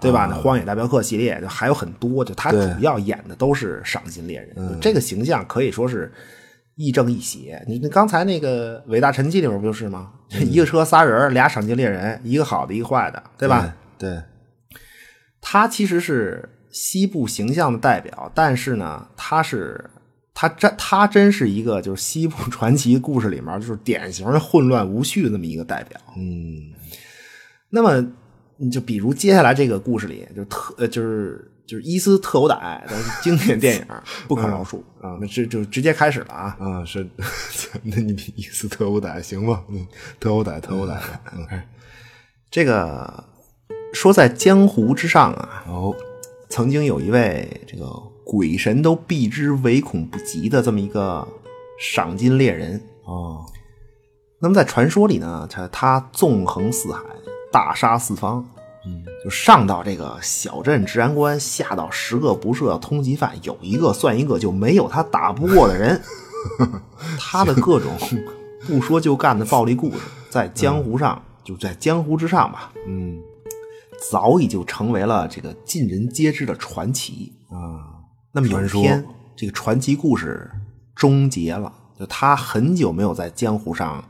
[0.01, 0.27] 对吧？
[0.29, 6.11] 那《荒野大镖客》系列就还有很多，就他主要演的都是赏金猎人，就这个形象可以说是
[6.75, 7.63] 亦正亦邪。
[7.67, 10.11] 你你刚才那个《伟大沉寂》里面不就是吗？
[10.31, 13.75] 一个车仨人，俩赏金猎人，一个好的，一个坏的，对吧？
[13.97, 14.09] 对？
[14.09, 14.23] 对，
[15.39, 19.89] 他其实是西部形象的代表，但是呢，他是
[20.33, 25.99] 他真他真是一个就是西部 传奇故事里面就是典型的混乱无序的那么一个代表。
[26.17, 26.71] 嗯，
[27.69, 28.07] 那么你
[28.69, 33.85] 就比如接下来这个故事里，就特呃就是就是伊斯特伍歹的经典电影
[34.27, 36.57] 不可饶恕啊，那这就直接开始了啊。
[36.59, 37.07] 啊是，
[37.81, 39.63] 那你比伊斯特务歹行吧？
[39.69, 39.87] 嗯，
[40.19, 41.21] 特务歹，特务歹吧。
[41.33, 41.61] 嗯，
[42.51, 43.23] 这个
[43.93, 45.95] 说在江湖之上啊，哦，
[46.49, 47.85] 曾经有一位这个
[48.25, 51.25] 鬼神都避之唯恐不及的这么一个
[51.79, 52.81] 赏金猎人。
[53.05, 53.45] 哦，
[54.41, 57.01] 那么在传说里呢，他他纵横四海，
[57.51, 58.45] 大杀四方，
[58.85, 66.01] 嗯，就上到这个小镇治安官，下到十个不赦通缉犯，有一个算一个，就没有他打不过的人。
[67.19, 67.91] 他的各种
[68.65, 73.21] 不说就干的暴力故事，在江湖上，就在江湖之上吧，嗯
[74.09, 77.31] 早已就成为了这个尽人皆知的传奇。
[77.51, 80.49] 啊，那么有一天，这个传奇故事
[80.95, 84.03] 终结了，就他很久没有在江湖上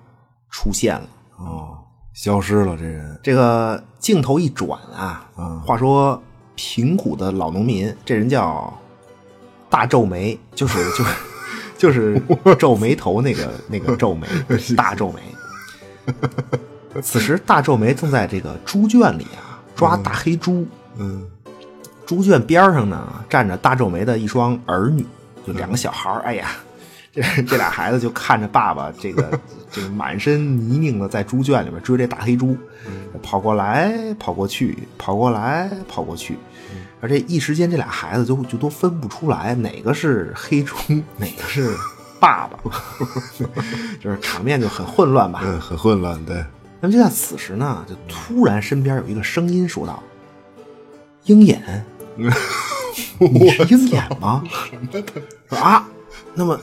[0.49, 1.09] 出现了。
[1.39, 1.77] 哦，
[2.13, 3.19] 消失了这人。
[3.23, 5.29] 这个镜头一转啊，
[5.65, 6.21] 话说
[6.55, 8.73] 平谷的老农民，这人叫
[9.69, 11.15] 大皱眉，就是就是
[11.77, 12.21] 就是
[12.59, 14.27] 皱眉头那个那个皱眉，
[14.75, 15.21] 大皱眉。
[17.01, 20.67] 此时，大皱眉正在这个猪圈里啊抓大黑猪。
[20.97, 21.25] 嗯
[22.05, 25.05] 猪圈边上呢站着大皱眉的一双儿女，
[25.47, 26.19] 就两个小孩儿。
[26.23, 26.49] 哎呀，
[27.11, 32.57] 这 这俩孩子就看着爸爸这个 这个满身泥泞的在猪圈里面追这大黑猪，
[33.21, 36.37] 跑过来跑过去，跑过来跑过去，
[37.01, 40.75] 而这一时间这俩孩子就就都分不出来哪个是黑猪，
[41.17, 41.75] 哪个是
[42.19, 42.57] 爸爸，
[43.99, 45.41] 就是场面就很混乱吧。
[45.43, 46.43] 嗯，很混乱，对。
[46.79, 50.01] 那么就在此时呢，就突然身边有一个声音说道
[51.25, 54.43] ：“鹰眼，你是鹰眼吗？”
[55.47, 55.87] 说啊，
[56.33, 56.59] 那么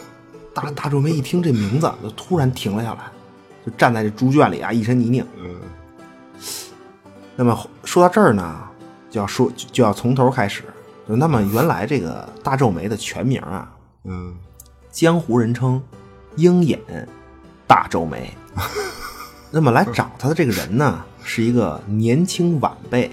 [0.61, 3.01] 大大皱眉一听这名字，就突然停了下来，
[3.65, 5.25] 就站在这猪圈里啊，一身泥泞。
[5.39, 5.57] 嗯
[7.37, 8.61] 那么说到这儿呢，
[9.09, 10.65] 就要说就就要从头开始。
[11.09, 13.73] 就那么原来这个大皱眉的全名啊，
[14.05, 14.35] 嗯
[14.91, 15.81] 江湖人称
[16.37, 16.79] 鹰眼
[17.67, 18.35] 大皱眉。
[19.51, 23.11] 那么来找他的这个人呢，是一个年轻晚辈，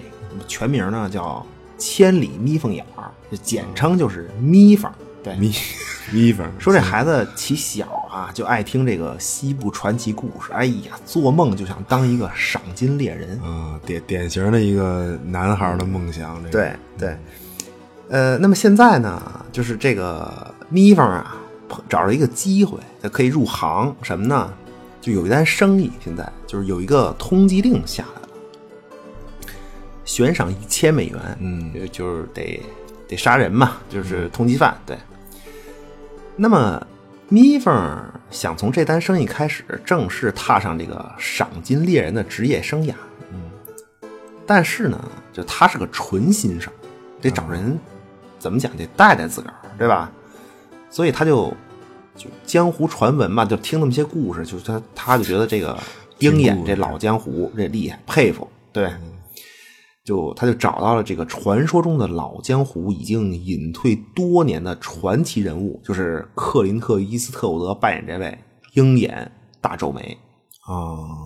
[0.48, 1.46] 全名呢叫
[1.78, 4.92] 千里眯缝眼儿，就简称就是眯缝。
[5.26, 5.52] 对，咪
[6.12, 13.42] 咪缝说这孩子起小啊，就爱听这个西部传奇故事，哎呀，做梦就想当一个赏金猎人。
[13.42, 16.38] 啊，典典型的一个男孩的梦想。
[16.44, 17.18] 这个对对，
[18.10, 21.36] 呃，那么现在呢，就是这个咪缝啊，
[21.90, 24.54] 找着一个机会，他可以入行，什么呢？
[25.02, 28.28] 就有一单生意，现在就是有一个通缉令下来了。
[30.04, 32.62] 悬赏一千美元，嗯就就是得
[33.08, 34.78] 得杀人嘛，就是通缉犯。
[34.86, 34.96] 对，
[36.36, 36.86] 那么
[37.30, 37.74] 咪缝
[38.30, 42.94] 想从这单生意开始正式踏上这个赏金猎人的职业生涯，
[43.32, 43.52] 嗯，
[44.46, 46.70] 但是呢，就他是个纯新手，
[47.22, 47.80] 得找人
[48.38, 50.12] 怎么讲得带带自个儿，对吧？
[50.90, 51.54] 所以他就
[52.16, 55.78] 就江湖传闻嘛，就听那么些故事，就是他他就觉得这个
[56.20, 58.92] 鹰眼这老江湖这厉害，佩服，对。
[60.06, 68.38] 就他就找到了这个传说中的老江湖已经隐退多年的传奇人物，就是克林特·伊斯特伍德扮演这位
[68.76, 70.18] 鹰眼大皱眉。
[70.68, 71.26] 啊，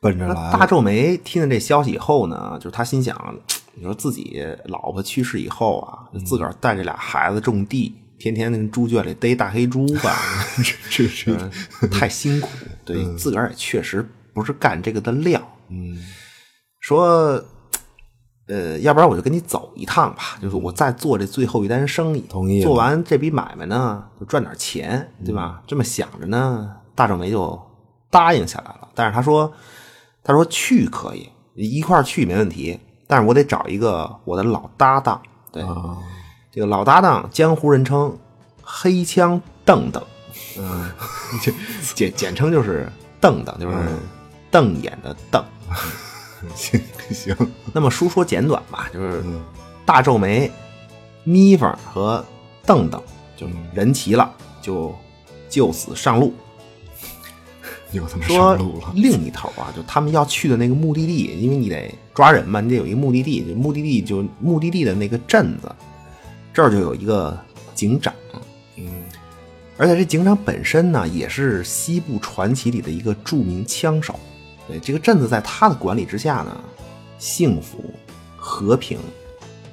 [0.00, 3.34] 奔着来，大皱眉听了这消息以后呢，就是他心想，
[3.74, 10.14] 你说自己老婆去世以后啊，就自个儿带着俩孩子种地，天天那猪圈里逮大黑猪吧，
[10.90, 11.34] 这这
[11.80, 12.48] 这太辛苦，
[12.84, 15.40] 对、自个儿也确实不是干这个的料。
[15.70, 15.98] 嗯
[16.80, 17.42] 说，
[18.48, 25.62] 呃，要不然我就跟你走一趟吧，就是我再做这最后一单生意，同意做完这笔买卖呢，就赚点钱，对吧？
[25.66, 27.60] 这么想着呢，大皱眉就
[28.08, 28.88] 答应下来了。
[28.94, 29.52] 但是他说，
[30.24, 35.20] 他说去可以一块去没问题，但是我得找一个我的老搭档。
[35.52, 35.98] 对，啊，
[36.50, 38.16] 这个老搭档，江湖人称
[38.62, 40.02] 黑枪邓邓，
[40.58, 40.90] 嗯，
[41.94, 43.76] 简简称就是邓邓，就是
[44.50, 45.44] 瞪眼的瞪。
[46.54, 47.36] 行行，
[47.72, 49.22] 那么书说简短吧，就是
[49.84, 50.50] 大皱眉、
[51.24, 52.24] 眯缝和
[52.64, 53.02] 邓邓
[53.36, 54.94] 就人齐了，就
[55.48, 56.32] 就此上路。
[57.92, 65.74] 又他妈说上路了，另一头啊，就他们要去的那个目的地，因为你得抓人嘛，你得有一个目的地，就目的地就目的地的那个镇子，
[66.52, 67.38] 这儿就有一个
[67.74, 68.12] 警长，
[68.76, 69.04] 嗯。
[69.78, 74.18] 而且这警长本身呢，也是西部传奇里的一个著名枪手。
[74.68, 76.54] 对，这个镇子在他的管理之下呢，
[77.18, 77.82] 幸福、
[78.36, 79.00] 和平、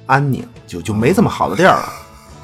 [0.06, 1.92] 安宁，就就没这么好的地儿了。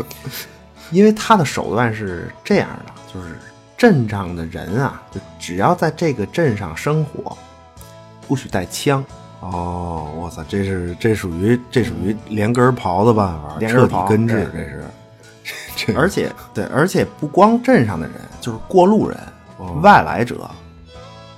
[0.93, 3.39] 因为他的手段是这样的，就是
[3.79, 7.37] 镇上的人啊，就只要在这个镇上生活，
[8.29, 9.03] 不许带枪。
[9.41, 14.85] 哦，我操，这是这属于这属于连根儿刨的办法，彻连根儿刨底根治，这是，
[15.75, 19.19] 这而且对，而且不光镇上的人，就是过路人、
[19.57, 20.49] 哦外来者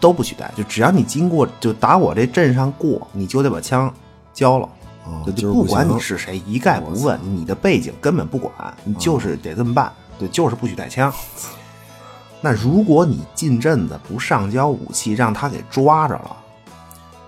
[0.05, 0.53] 都不许带。
[0.55, 3.91] 就只要你经过，就打我这镇上过，你就得把枪
[4.35, 4.69] 交了。
[5.25, 8.53] 就就是不管你是谁，一概不问，你的背景根本不管，
[8.85, 9.91] 你就是得这么办。
[10.19, 11.11] 对，就是不许带枪。
[12.43, 16.37] 那如果你进镇子不上交武器，让他给抓着了，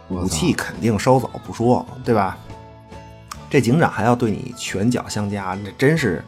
[0.08, 2.36] 武器肯定收走不说，对吧？
[3.48, 6.22] 这警长还要对你拳脚相加，这真是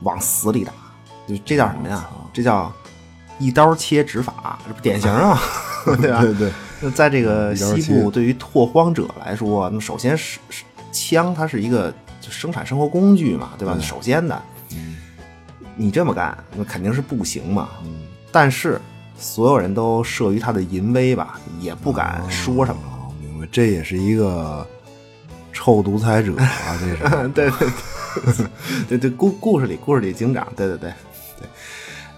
[0.00, 0.72] 往死里打。
[1.28, 2.08] 就这叫什么呀？
[2.32, 2.72] 这叫
[3.40, 5.40] 一刀切执法，这不典型啊，
[6.00, 6.20] 对吧？
[6.20, 13.74] 对对，那在这个西部，对于拓荒者来说，那么首先是是枪，它是一个就生产生活工具嘛，对吧？
[13.74, 14.40] 对首先的，
[15.74, 17.70] 你这么干，那肯定是不行嘛。
[17.82, 18.80] 嗯但是
[19.18, 22.80] 所有人都慑于他的淫威吧，也不敢说什么。
[22.84, 24.64] 哦，明白，这也是一个
[25.52, 27.68] 臭独裁者啊，这是， 对对
[28.28, 28.46] 对
[28.90, 30.94] 对对，故故事里故事里警长，对对对对，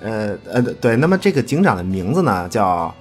[0.02, 2.94] 呃呃对，那么这个警长的名字呢叫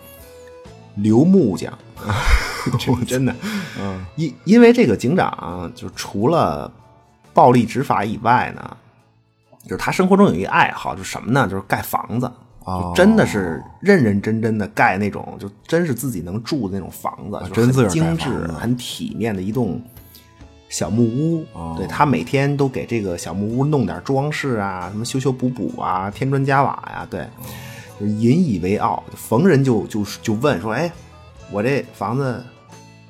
[0.95, 1.71] 刘木匠，
[2.79, 3.35] 这真的，
[3.79, 6.71] 嗯因因为这个警长就除了
[7.33, 8.77] 暴力执法以外呢，
[9.63, 11.47] 就是他生活中有一个爱好，就是什么呢？
[11.47, 12.31] 就是盖房子。
[12.63, 19.81] 哦就真的是认认真真的盖那种，就真是自己能住的那种房子，就是很精致、很体面的一栋
[20.71, 21.45] 小木屋。
[21.53, 27.27] 哦对他每天都给这个小木屋弄点装饰啊，什么修修补补啊，添砖加瓦呀、对，
[27.99, 29.03] 就引以为傲。
[29.15, 30.91] 逢人就就就问说：“哎，
[31.51, 32.43] 我这房子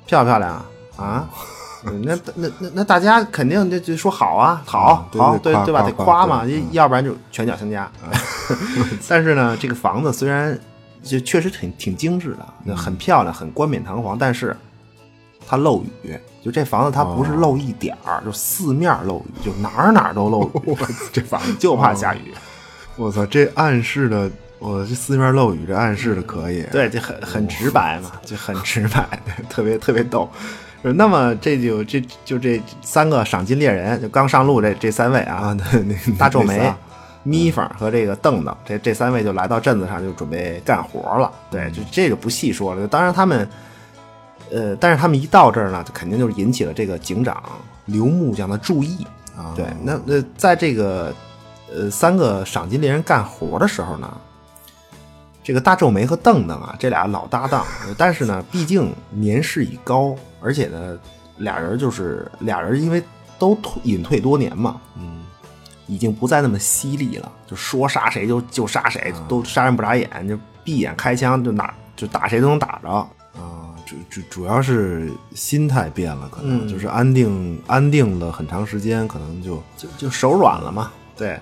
[0.06, 1.28] 漂不漂亮啊？”啊？
[1.84, 5.82] 那那那那大家肯定就就说好啊，好对好，对对吧？
[5.82, 7.90] 得夸嘛，嗯要不然就拳脚相加。
[9.08, 10.56] 但是呢，这个房子虽然
[11.02, 14.56] 就确实挺挺精致嗯的，很漂亮，很冠冕堂皇，但是
[15.44, 16.16] 它漏雨。
[16.42, 20.76] 就这房子，它不哦是漏一点儿，就四面漏雨，就哪儿哪儿都漏雨。
[21.12, 22.34] 这房子就怕下雨。
[22.96, 29.06] 我操，这暗示的，我这四面漏雨，这暗示的可以，对，就很很直白嘛，就很直白，
[29.48, 30.28] 特别特别逗。
[30.82, 35.56] 那么这就这就这三个赏金猎人，就刚上路这这三位啊
[36.18, 36.76] 大皱眉那仨、
[37.22, 41.30] 咪缝和这个邓邓，这这三位就来到镇子上，就准备干活了。
[41.52, 42.84] 对，就这个不细说了。
[42.88, 43.48] 当然他们，
[44.52, 47.42] 呃，但是他们一到这儿呢，就肯定就是引起了这个警长
[47.86, 49.06] 刘木匠的注意。
[49.34, 51.10] 啊，对，那那在这个
[51.74, 54.14] 呃三个赏金猎人干活的时候呢，
[55.42, 60.98] 这个大皱眉和邓邓啊，这俩老搭档，呃 但是呢，毕竟年事已高，而且呢，
[61.38, 63.02] 俩人就是俩人，因为
[63.38, 65.24] 都退隐退多年嘛，嗯，
[65.86, 73.08] 已经不再那么犀利了，就说杀谁就就杀谁，都杀人不眨眼，就闭眼开枪，就哪就打谁都能打着。
[73.92, 80.90] 啊，主主主要是心态变了，可能嗯就是安定安定了很长时间，可能就就就手软了嘛。
[81.16, 81.38] 对，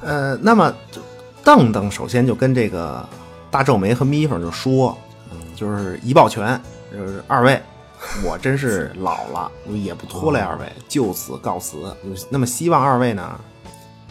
[0.00, 1.00] 呃，那么就
[1.42, 3.06] 邓邓首先就跟这个
[3.50, 4.96] 大皱眉和眯缝就说，
[5.32, 6.60] 嗯就是一抱拳，
[6.92, 7.60] 就是二位，
[8.24, 11.76] 我真是老了，也不拖累二位，就此告辞。
[12.02, 13.38] 就那么希望二位呢，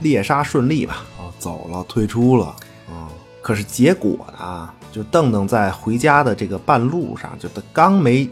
[0.01, 1.05] 猎杀顺利吧。
[1.17, 2.53] 啊走了，退出了，
[2.89, 3.07] 嗯
[3.41, 8.27] 可是结果呢，就邓邓在回家的这个半路上，就他刚没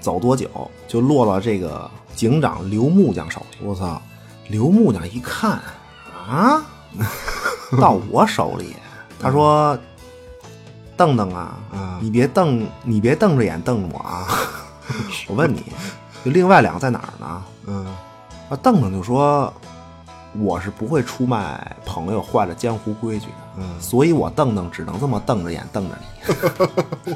[0.00, 0.48] 走多久，
[0.88, 3.58] 就落到这个警长刘木匠手里。
[3.64, 4.00] 我操，
[4.48, 5.60] 刘木匠一看
[6.28, 6.62] 啊，
[7.80, 8.74] 到我手里，
[9.20, 9.78] 他说
[10.96, 14.26] ：“邓邓啊，啊你别瞪，你别瞪着眼瞪着我啊！
[15.28, 15.62] 我问你，
[16.24, 17.86] 就另外两个在哪儿呢嗯？”
[18.50, 19.52] 啊，邓邓就说
[20.38, 27.14] ：“我是不会出卖朋友坏了江湖规矩的，嗯所以我邓邓只能这么瞪着眼瞪着你。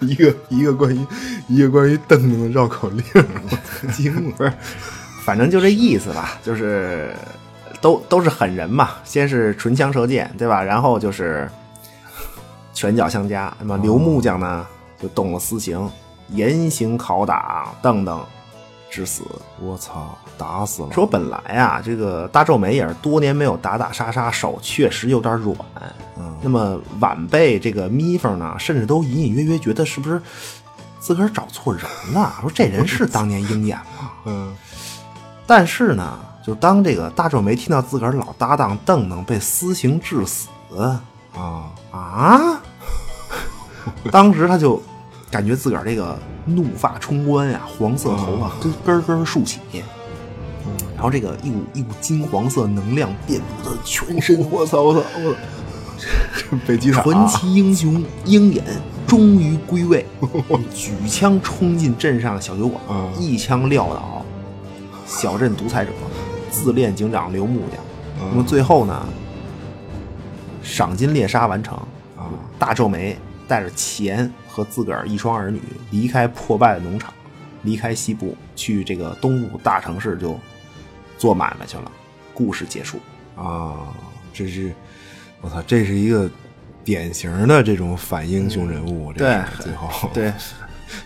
[0.08, 1.06] 一个一个关于
[1.48, 4.52] 一个关于邓邓的绕口令，我惊了，不是，
[5.24, 7.12] 反正就这意思吧，就是
[7.80, 8.90] 都都是狠人嘛。
[9.02, 10.62] 先是唇枪舌剑，对吧？
[10.62, 11.50] 然后就是
[12.72, 13.52] 拳脚相加。
[13.58, 14.64] 那么刘木匠呢，
[15.02, 15.90] 就动了私刑，
[16.28, 18.24] 严刑拷打邓邓，
[18.88, 19.24] 致死。
[19.60, 25.56] 我操，打死了，说本来啊，这个大皱眉也是多年没有打打杀杀，手确实有点软。
[26.16, 30.22] 嗯那么晚辈这个眯缝呢，甚至都隐隐约约觉得是不是
[31.00, 31.82] 自个儿找错人
[32.14, 32.32] 了？
[32.40, 34.10] 说这人是当年鹰眼吗？
[34.24, 34.56] 嗯
[35.46, 41.02] 但是呢，就当这个大皱眉听到自个儿老搭档邓邓被私刑致死啊
[41.90, 42.60] 啊，
[44.12, 44.80] 当时他就
[45.30, 49.60] 感觉自个儿这个怒发冲冠呀，黄色头发根根根竖起，
[50.98, 54.36] 然后这个一股一股金黄色能量遍布他的全身。
[54.50, 55.38] 我操我操我操，
[56.36, 58.64] 这北极塔传奇英雄鹰眼
[59.06, 60.04] 终于归位，
[60.74, 64.26] 举枪冲进镇上的小酒馆，嗯一枪撂倒
[65.06, 65.92] 小镇独裁者、
[66.50, 67.78] 自恋警长刘木匠。
[68.32, 69.06] 那么最后呢，
[70.64, 71.78] 赏金猎杀完成
[72.16, 72.26] 啊，
[72.58, 77.14] 大皱眉带着钱和自个儿一双儿女离开破败的农场，
[77.62, 80.36] 离开西部，去这个东部大城市就
[81.18, 81.92] 做买卖去了。
[82.32, 82.98] 故事结束。
[83.36, 83.88] 啊，
[84.32, 84.72] 这是
[85.40, 86.30] 我操，这是一个
[86.82, 90.32] 典型的这种反英雄人物，这对最后对，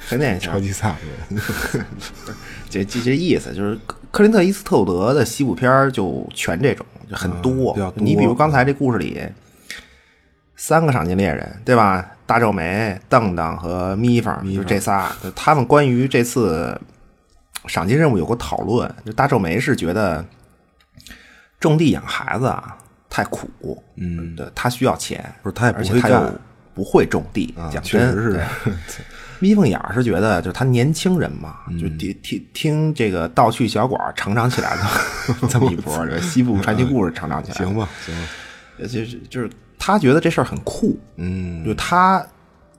[0.06, 0.60] 很典型 超。
[0.60, 0.96] 级赛亚
[1.30, 1.42] 人，
[2.70, 7.74] 这这这意思就是克克林特·伊斯特伍德的西部片就全这种，就很多。
[7.74, 9.20] 嗯比多你比如刚才这故事里，
[10.56, 12.06] 三个赏金猎人，对吧？
[12.24, 16.80] 大皱眉、邓邓和咪方，就这仨，他们关于这次
[17.66, 18.92] 赏金任务有过讨论。
[19.04, 20.24] 就大皱眉是觉得
[21.60, 22.76] 种地养孩子啊
[23.08, 23.48] 太苦，
[23.96, 26.40] 嗯，对他需要钱，不是他也不而且他又会干
[26.74, 28.32] 不会种地，啊讲真确实是。
[28.32, 28.44] 对
[29.38, 31.76] 眯缝眼儿是觉得，就是他年轻人嘛，嗯。
[31.76, 34.82] 就听听听这个盗趣小馆成长起来的
[35.50, 38.14] 这么一波，这西部传奇故事成长起来，行吧行
[38.78, 41.64] 就是就是他觉得这事儿很酷，嗯。
[41.64, 42.24] 就他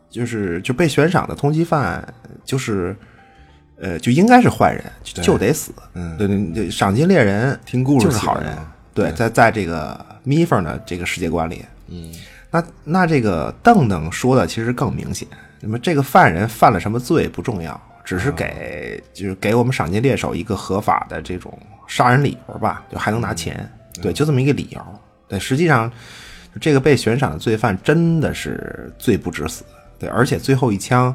[0.10, 2.02] 就是就被悬赏的通缉犯，
[2.46, 2.96] 就是
[3.84, 6.18] 呃就应该是坏人，就就得死，嗯。
[6.18, 8.58] 对对对，赏金猎人听故事就是好人。
[8.94, 12.14] 对，在在这个咪缝的这个世界观里，嗯，
[12.50, 15.28] 那那这个邓邓说的其实更明显，
[15.60, 21.52] 那么这个犯人犯了什么罪不重要，只是给、就是给我们赏金猎手一个合法的这种
[21.88, 23.68] 杀人理由吧，就还能拿钱，
[24.02, 24.80] 对，就这么一个理由。
[25.28, 25.92] 对，实际上
[26.62, 29.64] 这个被悬赏的罪犯真的是罪不至死，
[29.98, 31.14] 对，而且最后一枪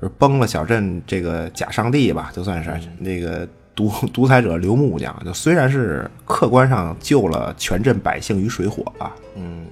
[0.00, 9.66] 就是崩了小镇这个假上帝吧，就算是那个独独裁者刘木匠，就虽然是客观上救了全镇百姓于水火吧，嗯，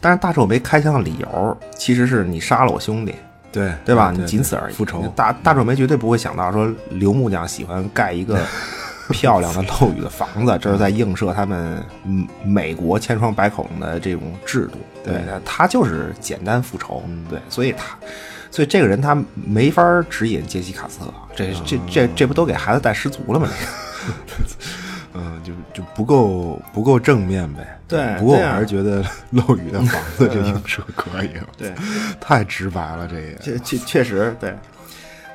[0.00, 3.14] 但是大皱眉开枪的理由其实是你杀了我兄弟，
[3.52, 4.10] 对对吧？
[4.10, 4.74] 你仅此而已。
[4.74, 8.38] 复仇，大大皱眉绝对不会想到说刘木匠喜欢盖一个
[9.10, 14.78] 漂亮的漏雨的房子，这是在映射他们嗯美国千疮百孔的这种制度。
[15.04, 17.02] 对，他就是简单复仇。
[17.28, 17.98] 对，所以他，
[18.54, 23.48] 所以这个人他没法指引杰西卡斯特，这这这这不都给孩子带失足了吗？
[25.12, 27.80] 嗯，就就不够不够正面呗。
[27.88, 31.72] 对不过我还是觉得漏雨的房子这影射可以，对，
[32.20, 33.34] 太直白了，这也。
[33.42, 34.54] 确确确实对。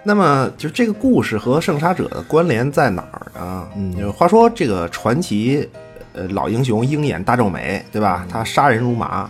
[0.02, 3.68] 那么，就这个故事和圣杀者的关联在哪儿呢？
[3.76, 5.70] 嗯，话说这个传奇，
[6.14, 8.26] 呃，老英雄鹰眼大皱眉，对吧？
[8.30, 9.30] 他杀人如麻，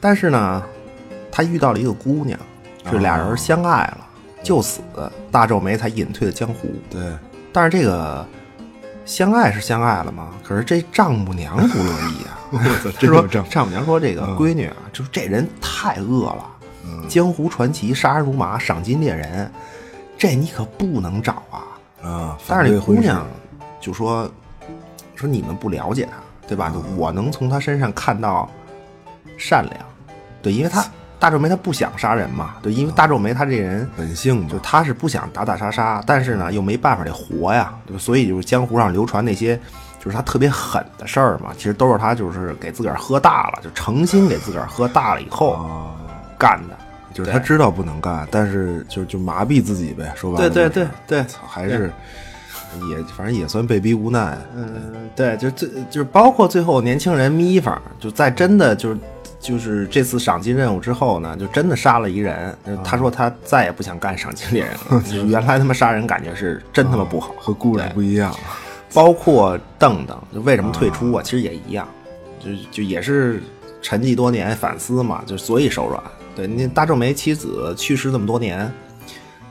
[0.00, 0.62] 但是呢，
[1.30, 2.40] 他遇到了一个姑娘，
[2.90, 3.98] 就俩人相爱了。
[4.42, 4.80] 就此
[5.30, 6.68] 大皱眉才隐退了江湖。
[6.88, 7.02] 对，
[7.52, 8.24] 但是这个
[9.04, 10.28] 相爱是相爱了吗？
[10.44, 12.38] 可是这丈母娘不乐意啊。
[12.98, 16.46] 这说丈母娘说这个闺女啊，就是这人太恶了，
[17.08, 19.50] 江湖传奇，杀人如麻，赏金猎人，
[20.16, 22.08] 这你可不能找啊。
[22.08, 23.26] 啊，但是这姑娘
[23.80, 24.30] 就说
[25.16, 26.72] 说你们不了解他，对吧？
[26.96, 28.48] 我能从她身上看到
[29.36, 29.84] 善良，
[30.40, 30.84] 对，因为他
[31.18, 39.58] 大皱眉他不想杀人嘛，对，因为大皱眉他这人本性就他是不想打打杀杀，但是呢又没办法得活呀，对，所以就是江湖上流传那些
[39.98, 45.90] 就是他特别狠的事儿嘛，其实都是他就是给自个儿喝大了，就诚心给自个儿喝大了以后
[46.38, 46.76] 干的，
[47.14, 51.90] 就是他知道不能干，但是就就麻痹自己呗，说白了，对对对对，还是。
[52.90, 58.98] 也反正也算被逼无奈，嗯，对，就最就是包括最后年轻人咪方，就在真的就是
[59.38, 62.56] 就是这次赏金任务之后呢，就真的杀了一人。
[62.82, 68.34] 他说他再也不想干赏金猎人了， 原来他妈杀人感觉是真他妈不好，和故事不一样。
[68.92, 71.22] 包括邓邓，就为什么退出啊？
[71.22, 71.86] 其实也一样，
[72.40, 73.42] 就就也是
[73.82, 76.02] 沉寂多年反思嘛，就所以手软。
[76.34, 78.70] 对，那大皱眉妻子去世这么多年，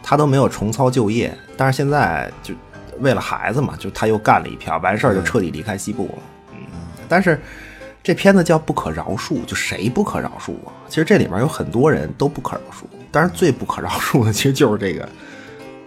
[0.02, 2.54] 他都没有重操旧业，但是现在就。
[3.02, 6.24] 为了孩子嘛，就他又干了一票，完事儿就彻底离开西部了。
[6.54, 6.60] 嗯，
[7.10, 7.38] 但是
[8.06, 10.72] 这片子叫不可饶恕，就谁不可饶恕啊？
[10.88, 15.10] 其实这里面有很多人都不可饶恕，但是最不可饶恕的其实就是这个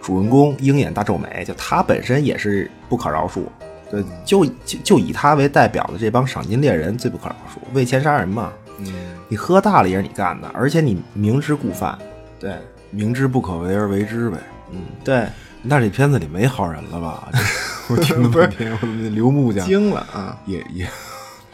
[0.01, 3.43] 主人公鹰眼大皱眉，就他本身也是不可饶恕。
[3.89, 8.51] 对，就就就以他为代表的这帮赏金猎人最不可饶恕，为钱杀人嘛。
[8.79, 8.93] 嗯，
[9.29, 11.97] 你喝大了也是你干的，而且你明知故犯。
[12.37, 12.53] 对，
[12.91, 14.37] 明知不可为而为之呗。
[14.71, 15.25] 嗯，对。
[15.61, 17.29] 那这片子里没好人了吧？
[17.89, 20.37] 我听了半天，我刘木匠惊了啊！
[20.45, 20.87] 也也，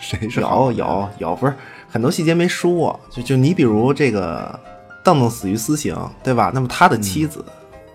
[0.06, 1.36] 谁是有有有？
[1.36, 1.54] 不是
[1.90, 2.98] 很多细节没说。
[3.10, 4.58] 就就你比如这个
[5.04, 6.52] 邓邓死于私刑，对吧？
[6.54, 7.44] 那么他的妻子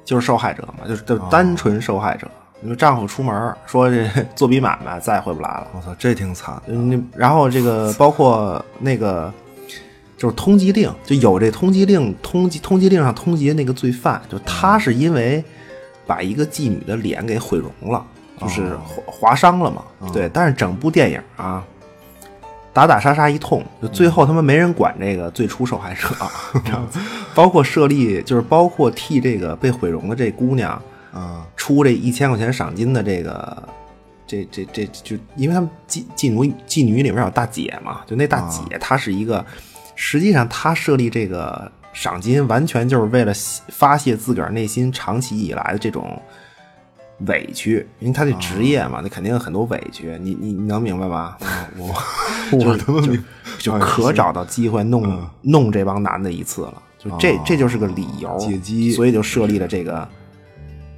[0.04, 2.28] 就是受害者嘛，就是就单纯受害者。
[2.62, 5.68] 因为丈夫出门说这 做笔买卖再也回不来了。
[5.72, 6.60] 我操，这挺惨。
[6.66, 9.32] 嗯，然后这个 包括那个
[10.18, 15.44] 就是通缉令，就有这通缉令，通缉通缉令上通缉那个罪犯，就他是因为。
[16.06, 18.04] 把一个妓女的脸给毁容了，
[18.40, 19.84] 就是划划伤了嘛。
[20.12, 21.64] 对，但是整部电影啊，
[22.72, 26.08] 打打杀杀一通，就最后他们没人管这个最初受害者，
[27.34, 30.80] 包括设立，就是包括替这个被毁容的这姑娘
[31.12, 33.68] 啊出这一千块钱赏金的这个，
[34.26, 39.44] 这这这就因为他们妓妓女妓女里面有大姐嘛，就那大姐她是一个，
[39.94, 41.70] 实际上她设立这个。
[41.92, 43.32] 赏金完全就是为了
[43.68, 46.22] 发泄自个儿内心长期以来的这种
[47.26, 50.18] 委屈，因为他这职业嘛，那肯定很多委屈。
[50.20, 51.38] 你你你能明白吧？
[51.76, 51.94] 我
[52.52, 53.16] 我就
[53.58, 60.08] 就可找到机会弄弄这帮男的一次了，就这这就是个理由借机，所以就设立了这个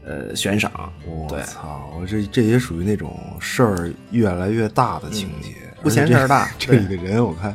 [0.04, 0.70] 呃悬赏。
[1.06, 6.48] 我操，我这这也属于那种事儿越来越大的情节，不嫌事儿大。
[6.58, 7.54] 这 里的人我看。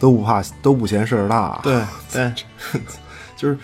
[0.00, 1.60] 都不怕，都不嫌事儿大。
[1.62, 1.80] 对
[2.12, 2.30] 对，
[3.36, 3.56] 就是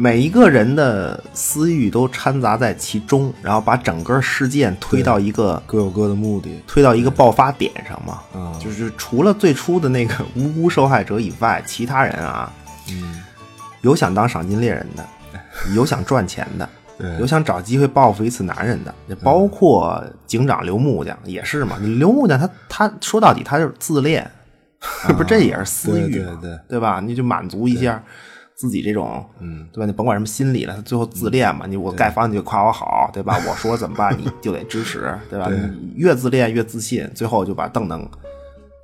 [0.00, 8.20] 每一个人的私欲都掺杂在其中，然后把整个事件推到一个各有各的目的，推到一个爆发点上嘛。
[8.32, 12.52] 嗯，就是除了最初的那个无辜受害者以外，其他人啊，
[12.88, 13.20] 嗯，
[13.80, 15.04] 有想当赏金猎人的，
[15.74, 16.68] 有想赚钱的，
[17.18, 21.76] 有想找机会报复一次男人的，也包括警长刘木匠也是嘛。
[21.80, 24.30] 你 刘木匠他他说到底他就是自恋。
[25.18, 27.00] 不，这也是私欲嘛，对对吧？
[27.04, 28.00] 你就满足一下
[28.58, 29.86] 自己这种，嗯，对吧？
[29.86, 31.64] 你甭管什么心理了，他最后自恋嘛。
[31.64, 33.40] 你我盖房你就夸我好，对吧？
[33.48, 35.48] 我说怎么办你就得支持，对吧？
[35.48, 38.04] 你越自恋越自信，最后就把邓邓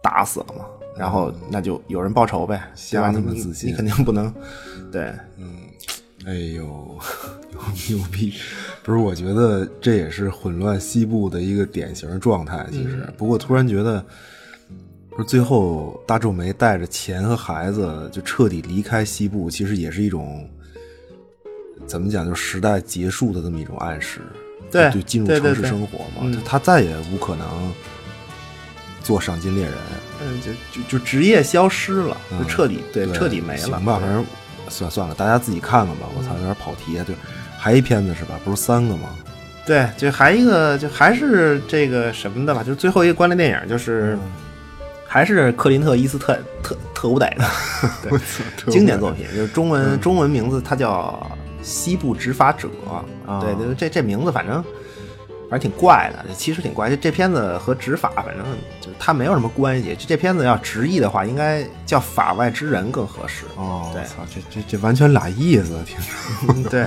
[0.00, 0.64] 打死了嘛。
[0.96, 3.10] 然后那就有人报仇呗，对吧？
[3.10, 4.32] 你你肯定不能，
[4.92, 5.56] 对，嗯，
[6.24, 6.96] 哎呦，
[7.88, 8.32] 牛 逼！
[8.84, 12.64] 不是，我觉得这也是混乱西部的一个典型状态。
[12.70, 14.04] 其实，不过突然觉得。
[15.16, 20.48] 不是最后大皱眉带着钱和孩子就彻底离开西部，其实也是一种
[21.86, 24.20] 怎么讲，就是时代结束的这么一种暗示。
[24.72, 27.46] 对，就进入城市生活嘛，他再也无可能
[29.04, 29.74] 做赏金猎人。
[30.20, 33.60] 嗯，就就就职业消失了，就彻底对彻底没了。
[33.60, 34.24] 行吧，反正
[34.68, 36.08] 算算了，大家自己看看吧。
[36.18, 36.98] 我操，有点跑题。
[37.06, 37.14] 对，
[37.56, 38.34] 还一片子是吧？
[38.44, 39.10] 不是三个吗？
[39.64, 42.64] 对，就还一个，就还是这个什么的吧。
[42.64, 44.18] 就是最后一个关联电影，就是。
[45.14, 48.18] 还是克林特·伊斯特特特务逮的，
[48.68, 51.24] 经典作品，就是中文中文名字，它叫
[51.62, 52.68] 《西部执法者》。
[53.40, 54.60] 对对，这这名字反正
[55.48, 56.90] 反反正挺怪的，其实挺怪。
[56.90, 58.44] 这这片子和执法反正
[58.80, 59.94] 就是它没有什么关系。
[59.96, 63.44] 这这片子要直译的话，应该叫《法外之人》更合适。
[63.56, 66.04] 哦，对操，这这这完全俩意思，听着。
[66.48, 66.86] 嗯对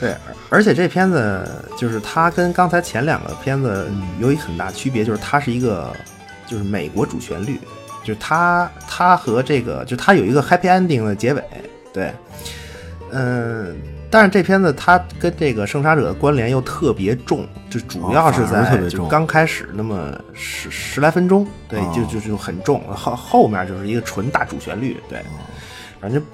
[0.00, 0.16] 对，
[0.48, 5.94] 而且这片子就是它跟刚才前两个片子有一很大区别，就是它是一个
[6.48, 7.58] 就是美国主旋律，
[8.02, 11.44] 就是它它和这个就它有一个 happy ending 的结尾，
[11.92, 12.12] 对，
[13.10, 13.76] 嗯。
[14.10, 25.22] 但是这片子它跟这个《圣杀者》的关联又特别重，就主要是在就刚开始那么十十来分钟，对，哦就就就很重，后后面就是一个纯大主旋律，对，
[26.00, 26.24] 反正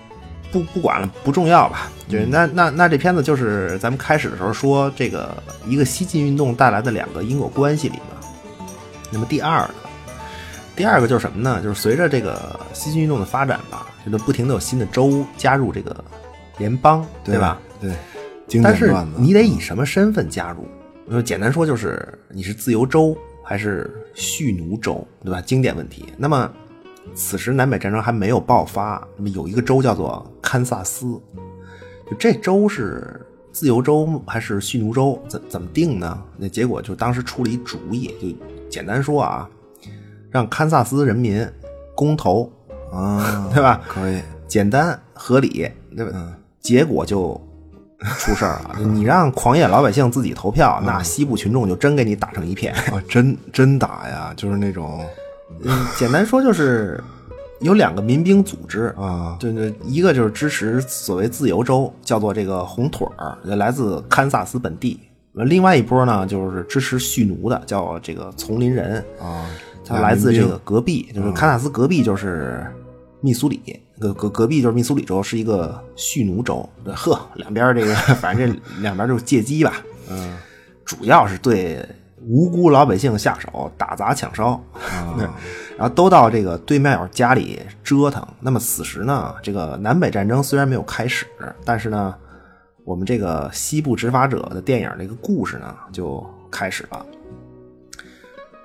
[0.53, 1.91] 不不管了，不重要吧？
[2.09, 5.35] 就那那那这片子就是咱们开始的时候说这个
[5.67, 8.69] 一个西进运动带来的两个因果关系里嘛。
[9.11, 9.75] 那么第二个，
[10.77, 11.63] 第二个就是什么呢？
[11.63, 16.05] 就是随着这个西进运动的发展吧，就是不停的有新的州加入这个
[16.59, 17.61] 联邦，对吧？？
[17.81, 17.93] 对，
[18.49, 18.93] 经但是。
[19.17, 20.67] 你得以什么身份加入？
[21.11, 25.41] 就简单说就是你是自由州还是蓄奴州，对吧？
[25.41, 26.07] 经典问题。
[26.17, 26.51] 那么
[27.15, 31.21] 此时南北战争还没有爆发，那么有一个州叫做堪萨斯，
[32.11, 33.21] 就这州是
[33.53, 35.23] 自由州还是蓄奴州？
[35.29, 36.21] 怎怎么定呢？
[36.37, 39.49] 那结果就当时出了一主意，就简单说啊，
[40.35, 41.49] 让堪萨斯人民
[41.95, 42.51] 公投，
[42.93, 43.81] 啊， 对吧？
[43.87, 46.11] 可以，简单合理，对吧？
[46.61, 47.41] 结果就
[48.19, 48.75] 出事儿了。
[48.85, 52.75] 你让狂野老百姓自己投票，那西部群众就真给你打成一片。
[52.75, 55.07] 啊，真真打呀，就是那种
[55.63, 57.01] 嗯，简单说就是
[57.61, 64.99] 有两个民兵组织，啊，对对，一个就是支持所谓自由州，叫做这个红腿儿，来自堪萨斯本地；
[65.33, 69.47] 另外一波呢，就是支持蓄奴的，叫这个丛林人啊，
[69.87, 72.67] 它来自这个隔壁，就是堪萨斯隔壁就是
[73.21, 76.69] 密苏里，隔隔隔壁就是密苏里州，是一个蓄奴州。
[76.95, 79.75] 呵，两边这个 反正这两边就是借机吧，
[80.11, 80.37] 嗯
[80.85, 81.87] 主要是对
[82.27, 84.63] 无辜老百姓下手，打砸抢烧，
[85.17, 85.27] 对，
[85.77, 88.27] 然后都到这个对面友家里折腾。
[88.41, 91.27] 那么此时呢，这个南北战争虽然没有开始，
[91.65, 92.15] 但是呢，
[92.85, 97.05] 我们这个西部执法者的电影这个故事呢就开始了。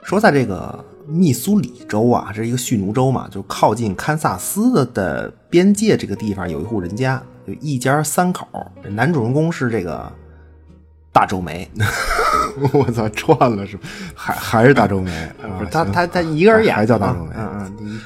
[0.03, 8.47] 说在这个密苏里州啊，这是一个蓄奴州嘛，就靠近堪萨斯的的边界这个地方有一户人家，就一家三口，
[8.89, 10.11] 男主人公是这个
[11.11, 11.69] 大皱眉，
[12.73, 13.83] 我操，串了是吧？
[14.13, 15.11] 还还是大周梅，
[15.57, 17.99] 不是啊他他他一个人演还叫大皱眉嗯嗯，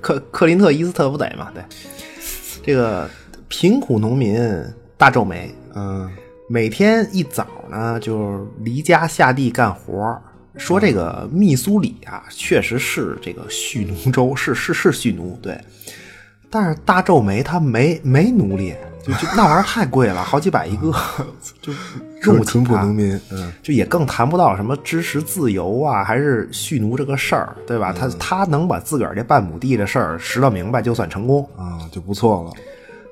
[0.00, 1.50] 克克林特伊斯特不得嘛？
[1.54, 1.62] 对，
[2.62, 3.08] 这个
[3.48, 4.40] 贫苦农民
[4.96, 6.10] 大皱眉，嗯
[6.48, 10.22] 每天一早呢就离家下地干活儿。
[10.56, 15.58] 说这个密苏里啊，确实是这个蓄奴州，是是是蓄奴，对。
[16.50, 20.92] 但是大皱眉他没没奴隶，就就那玩意儿太贵了，好几百一个，
[21.62, 21.72] 就
[22.24, 27.90] 用不起它淳朴农民，嗯就也更谈不到什么支持自由啊，还是蓄奴这个事儿，对吧？
[27.90, 31.42] 他他能把自个儿这半亩地的事儿拾到明白，就算成功。
[31.56, 32.52] 啊，就不错了。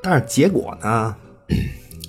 [0.03, 1.17] 但是结果呢，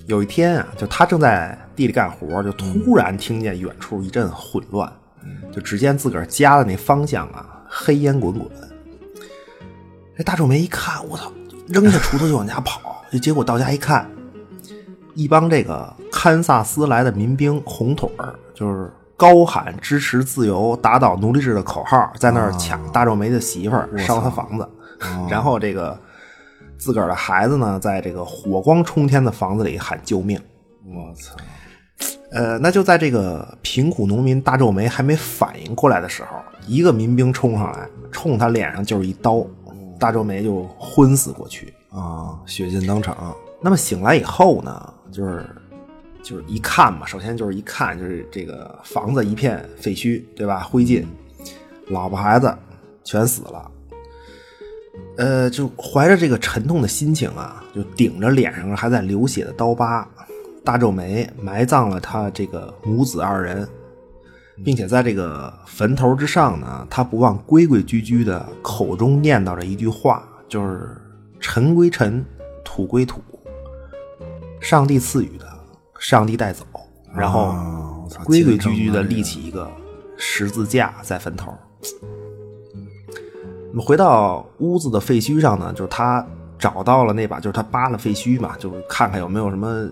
[0.08, 4.92] 有一天啊，就他正在地里干活，就突然听见远处一阵混乱，
[5.52, 8.50] 就只见自个儿家的那方向啊，黑烟滚滚。
[10.18, 11.32] 这大皱眉一看，我操，
[11.68, 13.04] 扔下锄头就往家跑。
[13.12, 14.10] 这结果到家一看，
[15.16, 24.70] 一帮这个堪萨斯来的民兵红腿儿，就是高喊支持自由、打倒奴隶制的口号，在那儿抢大皱眉的媳妇儿，烧他房子，
[25.30, 26.00] 然后这个
[26.78, 30.40] 自个儿的孩子呢，在这个火光冲天的房子里喊救命。
[30.86, 31.36] 我操，
[32.32, 39.46] 呃，那就在这个贫苦农民大皱眉还没反应过来的时候，一个民兵冲上来，冲他脸上就是一刀，
[40.00, 41.74] 大皱眉就昏死过去。
[41.90, 45.46] 啊，血溅当场，那么醒来以后呢，就是
[46.24, 50.62] 就是一看嘛，首先就是一看就是这个房子一片废墟，对吧？
[50.62, 51.04] 灰烬，
[51.88, 52.56] 老婆孩子
[53.04, 53.72] 全死了。
[55.18, 60.08] 呃，就怀着这个沉痛的心情啊，就顶着脸上还在流血的刀疤，
[60.64, 63.68] 大皱眉埋葬了他这个母子二人，
[64.64, 70.95] 并且在这个坟头之上呢，他不忘规规矩矩的口中念叨着一句话，就是
[71.39, 72.24] “尘归尘，
[72.64, 73.22] 土归土，
[74.59, 75.47] 上帝赐予的，
[75.99, 76.64] 上帝带走”，
[77.16, 77.55] 然后
[78.24, 79.70] 规规矩矩的立起一个
[80.16, 81.51] 十字架在坟头。
[83.74, 86.24] 那么回到屋子的废墟上呢，就是他
[86.59, 89.89] 找到了那把，就是他扒了废墟嘛，就是看看有没有什么，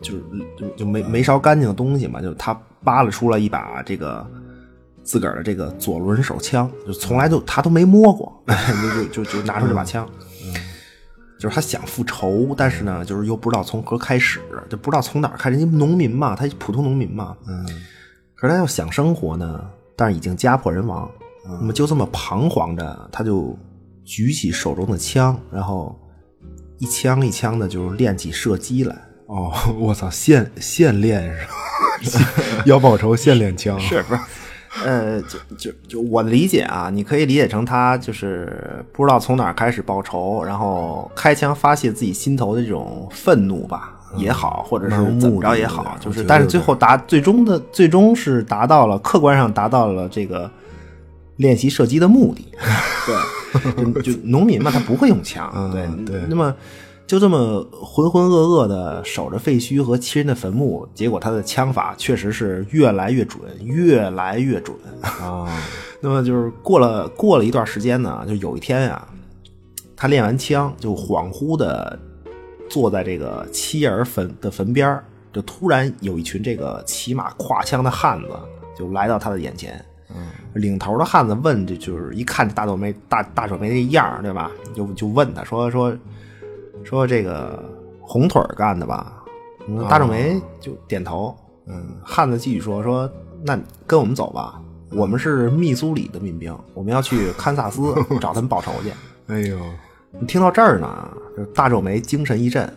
[0.00, 0.24] 就是
[0.56, 2.52] 就就没没烧干净的东西嘛，就是他
[2.84, 4.26] 扒拉出来一把这个
[5.02, 10.08] 自个儿的这个左轮手枪，就从来就他都没摸过， 就就就就拿出这把枪。
[11.38, 14.40] 就是他想复仇，但是呢，就是又不知道从何开始，
[14.70, 15.58] 就不知道从哪儿开始。
[15.58, 17.62] 人家农民嘛，他普通农民嘛，嗯，
[18.34, 19.62] 可是他要想生活呢，
[19.94, 21.10] 但是已经家破人亡，
[21.44, 23.54] 那么就这么彷徨着，他就
[24.02, 25.94] 举起手中的枪，然后
[26.78, 28.96] 一枪一枪的，就是练起射击来。
[29.26, 31.44] 哦， 我操，现现练是
[32.20, 32.62] 吧？
[32.66, 34.20] 要报仇现练枪， 是不是？
[34.84, 50.50] 呃，就就就我的理解啊，你可以理解成他就是不知道从哪儿开始报仇，然后开枪发泄自己心头的这种愤怒吧，也好，或者是怎么着也好，就是，但是最后达最终的最终是达到了客观上达到了这个
[51.36, 52.46] 练习射击的目的。
[53.06, 56.54] 对，就农民嘛，他不会用枪，对对，那么。
[57.06, 65.46] 就这么浑浑噩噩的守着废墟和亲人的坟墓，结果他的枪法确实是越来越准，越来越准啊。
[66.02, 69.08] 那么就是过了过了一段时间呢，就有一天啊，
[69.94, 71.96] 他练完枪就恍惚的
[72.68, 75.00] 坐在这个妻儿坟的坟边
[75.32, 78.28] 就突然有一群这个骑马挎枪的汉子
[78.76, 79.80] 就来到他的眼前。
[80.12, 84.50] 嗯，领头的汉子问，这就是一看大皱眉大大手眉那样对吧？
[84.74, 85.96] 就就问他说说。
[86.86, 87.60] 说这个
[88.00, 89.24] 红腿干的吧，
[89.90, 91.36] 大皱眉就点头。
[91.66, 93.10] 嗯，汉子继续说说，
[93.42, 93.58] 那
[93.88, 94.62] 跟我们走吧，
[94.92, 98.92] 我们是密苏里的民兵，我们要去堪萨斯 找他们报仇去。
[99.26, 99.58] 哎呦，
[100.20, 101.08] 你听到这儿呢，
[101.52, 102.72] 大皱眉精神一振，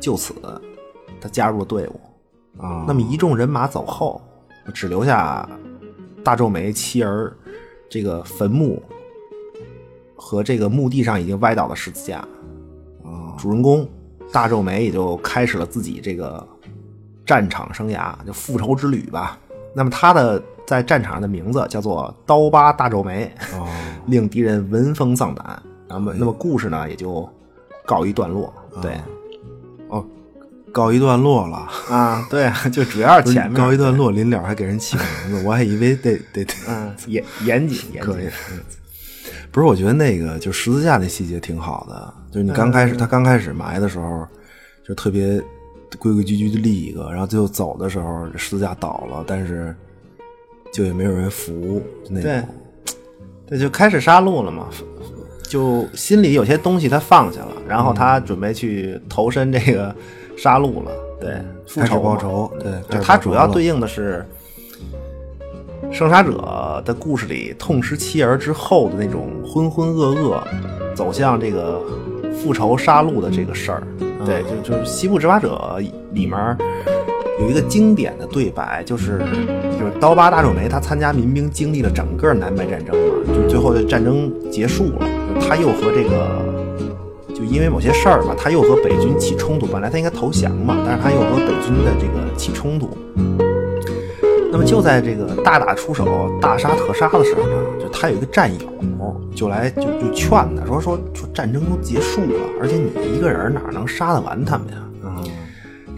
[0.00, 0.34] 就此
[1.20, 2.00] 他加入了队伍。
[2.58, 4.20] 啊，那么一众人马走后，
[4.74, 5.48] 只留下
[6.24, 7.32] 大皱眉妻儿
[7.88, 8.82] 这个坟墓
[10.16, 12.26] 和这个墓地上已经歪倒的十字架。
[13.38, 13.88] 主人公
[14.32, 16.46] 大皱眉也就开始了自己这个
[17.26, 19.38] 战场生涯，就复仇之旅吧。
[19.74, 23.32] 那么他的在战场上的名字叫做刀疤大皱眉，
[24.06, 25.62] 令敌人闻风丧胆。
[25.88, 27.28] 那么，那么故事呢也就
[27.86, 28.52] 告一段落。
[28.80, 28.98] 对，
[29.88, 30.04] 哦，
[30.72, 31.56] 告一段落了
[31.90, 32.26] 啊。
[32.30, 38.30] 对，就主要是前面告一段落，临了还给人起个名字，我还以为得得 得嗯严严谨严谨。
[39.50, 44.26] 不是，我觉得那个就十字架那细节挺好的，就是你刚开始他刚开始埋的时候，
[44.82, 45.38] 就特别
[45.98, 49.74] 规规矩矩的立一个，然后最后走的时候十字架倒了，但是
[50.72, 52.42] 就也没有人扶，那对，
[53.46, 54.68] 对，就开始杀戮了嘛，
[55.46, 59.94] 就心里有些东西他放下了，然后他准备去投身这个
[60.34, 64.26] 杀戮了，对，复仇报仇，对，就他主要对应的是。
[65.90, 70.42] 生杀者的故事里，痛失妻儿之后的那种浑浑噩噩，
[70.94, 71.82] 走向这个
[72.34, 73.82] 复仇杀戮的这个事儿，
[74.24, 75.76] 对，就就是《西部执法者》
[76.12, 76.56] 里面
[77.40, 79.18] 有一个经典的对白，就是
[79.78, 85.06] 就是刀疤大皱眉他参加民兵，经历了整个南北战争嘛，就最后的战争结束了，
[85.40, 86.42] 他又和这个
[87.34, 92.90] 就因为某些事儿嘛，他又和北军起冲突，本来他应该投降嘛，但是他又和北军的这个起冲突。
[94.50, 96.06] 那么就在这个大打出手、
[96.40, 98.60] 大杀特杀的时候呢，就他有一个战友
[99.42, 104.88] 就来就就劝他说说说战争都结束了，而且你一个人哪能杀得完他们呀？
[105.02, 105.24] 嗯，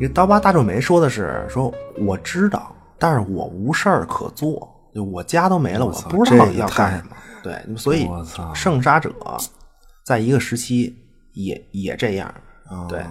[0.01, 7.15] 这刀疤大皱眉说的是说我知道，但是我无事儿可做，就我家都没了，我不知道要干什么。
[7.43, 8.09] 对，所以
[8.55, 9.13] 圣杀者
[10.03, 10.97] 在一个时期
[11.35, 12.35] 也也这样。
[12.89, 13.03] 对。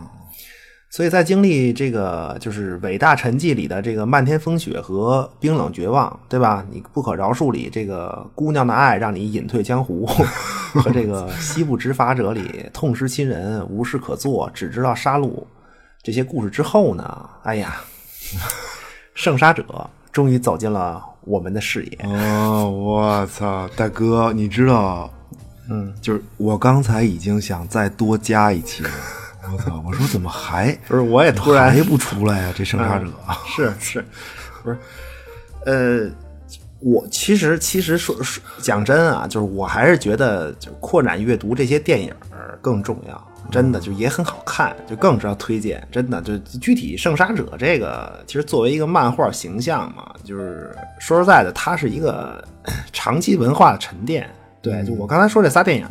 [0.93, 6.63] 所以在经历这个就是伟大沉寂里的这个漫天风雪和冰冷绝望，对吧？
[6.69, 15.31] 你不可饶恕里这个姑娘的爱让你隐退江湖，和这个西部执法者里痛失亲人无事可做只知道杀戮
[16.03, 17.27] 这些故事之后呢？
[17.41, 17.81] 哎呀，
[19.15, 19.65] 圣杀者
[20.11, 21.99] 终于走进了我们的视野。
[22.03, 25.11] 哦，我操，大哥，你知道，
[25.71, 28.91] 嗯，就是我刚才已经想再多加一期了。
[29.51, 29.83] 我操！
[29.85, 31.01] 我说怎么还不是？
[31.01, 32.53] 我也突然还不出来啊！
[32.55, 33.05] 这生杀者
[33.45, 34.05] 是是，
[34.63, 34.77] 不是？
[35.65, 36.09] 呃，
[36.79, 42.13] 我其实其实说说讲真啊，就是我还是觉得就扩展阅读这些电影
[42.61, 43.27] 更重要。
[43.51, 45.85] 真的就也很好看，就更值得推荐。
[45.91, 52.43] 真的就具体圣杀者这个，其实作为一个漫画形象嘛，就是说实在的，它是一个
[52.93, 54.27] 长期文化的沉淀。
[54.61, 55.85] 对，就我刚才说这仨电影。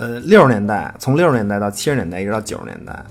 [0.00, 3.04] 呃，六十年代，从六十年代到七十年代，一直到九十年代，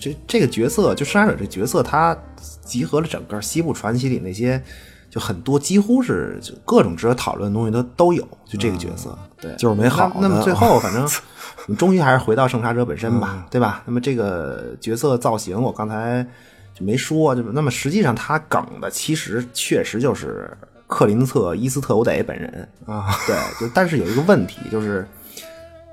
[0.00, 2.16] 这这个角色，就生杀者这角色，他
[2.64, 4.62] 集合了整个西部传奇里那些，
[5.10, 10.12] 就很多几乎是就各种值得讨论的东西都都有，就这个角色，对，就是没好。
[10.20, 13.82] 那么最后，反正我们终于还是回到圣杀者本身吧，对吧？
[13.84, 16.24] 那么这个角色造型，我刚才
[16.72, 25.04] 就没说，就那么实际上他梗的其实确实就是克林特·伊斯特伍德本人啊，对，就但是有一个问题就是。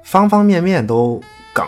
[0.03, 1.21] 方方面面都
[1.53, 1.65] 梗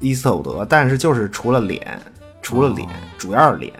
[0.00, 2.00] 伊斯特伍德，但是就是除了脸，
[2.42, 3.72] 除了脸，主要是脸，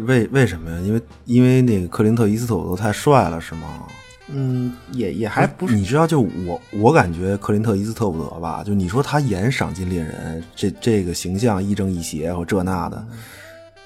[0.00, 0.78] 为为什么呀？
[0.80, 3.86] 因为因为那个克林特·伊斯特伍德太帅了，是吗？
[4.28, 5.74] 嗯，也也还不是。
[5.74, 13.04] 你知道，就我我感觉克林特·伊斯特伍德吧，就你说他演赏金猎人，这这个形象亦正亦邪或这那的，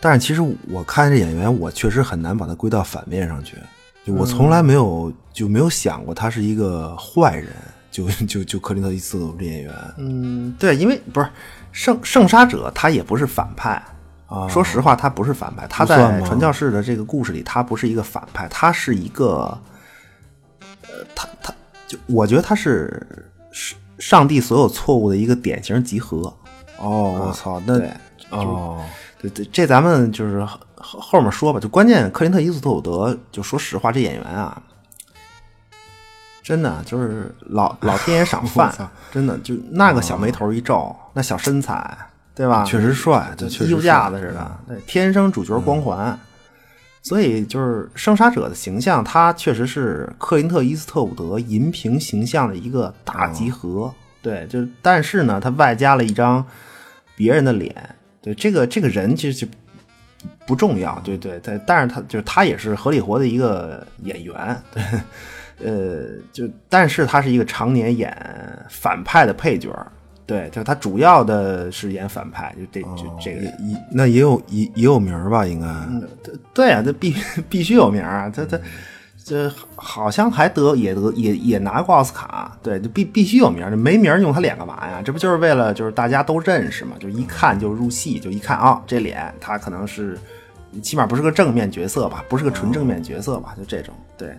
[0.00, 3.56] 但是其实我看这演员，我确实很难把他归到反面上去。
[4.04, 7.48] 就我从来没有就没有想过他是一个坏人。
[7.90, 11.28] 就 就就克林特·伊斯特这演员，嗯，对，因为不是
[11.72, 13.82] 圣圣杀者，他也不是反派
[14.26, 14.46] 啊。
[14.48, 15.66] 说实话，他不是反派。
[15.66, 19.58] 他在传教士的这个故事里，他不是一个反派，他是一个。
[20.82, 21.52] 呃，他他
[21.86, 23.06] 就我觉得他是
[23.52, 26.34] 上上帝所有错误的一个典型集合。
[26.78, 27.78] 哦，我操，那
[28.30, 28.80] 哦，
[29.20, 31.58] 对对，这咱们就是后后面说吧。
[31.58, 34.62] 就关键，克林特·伊斯特伍德，就说实话，这演员啊，
[36.48, 38.74] 真的就是老 老天爷赏饭，
[39.12, 41.94] 真的就那个小眉头一皱，那小身材，
[42.34, 42.64] 对吧？
[42.64, 46.18] 确实帅，衣服架子似的，对，天生主角光环。
[47.02, 53.92] 所以就是生杀者的形象，他确实是克林特·伊斯特伍德银屏形象的一个大集合。
[54.22, 56.42] 对，就但是呢，他外加了一张
[57.14, 57.74] 别人的脸。
[58.22, 59.46] 对，这个这个人其实就
[60.46, 60.98] 不重要。
[61.04, 64.62] 对对对，但是他就是他也是合理活的一个演员。
[64.72, 64.82] 对，
[65.64, 68.16] 呃，就但是他是一个常年演
[68.68, 69.70] 反派的配角。
[70.26, 73.50] 对，就他主要的是演反派，就这就这个，
[73.90, 75.46] 那也有也也有名吧？
[75.46, 75.66] 应该，
[76.52, 77.16] 对啊，这必
[77.48, 78.28] 必须有名啊！
[78.28, 78.60] 他他
[79.24, 85.00] 这好像还得也得也也拿过奥斯卡，对，就必必须有名，这没名用他脸干嘛呀？
[85.02, 86.94] 这不就是为了就是大家都认识嘛？
[87.00, 90.18] 就一看就入戏，就一看啊，这脸他可能是
[90.82, 92.22] 起码不是个正面角色吧？
[92.28, 93.54] 不是个纯正面角色吧？
[93.56, 94.36] 就这种，对，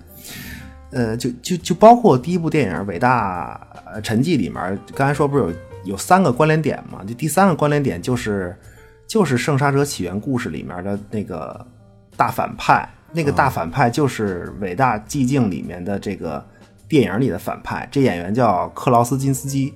[0.92, 3.60] 呃，就就就包括第一部电影《伟大
[4.04, 5.54] 沉寂》里面，刚才说不是有。
[5.86, 7.06] 有三个关联点嘛？
[7.08, 8.54] 就第三个关联点就是，
[9.08, 11.66] 就是《圣杀者起源》故事里面的那个
[12.18, 16.46] 大反派，那个大反派就是《伟大寂静》里面的这个
[16.90, 17.88] 电影里的反派。
[17.90, 19.74] 这演员叫克劳斯金斯基。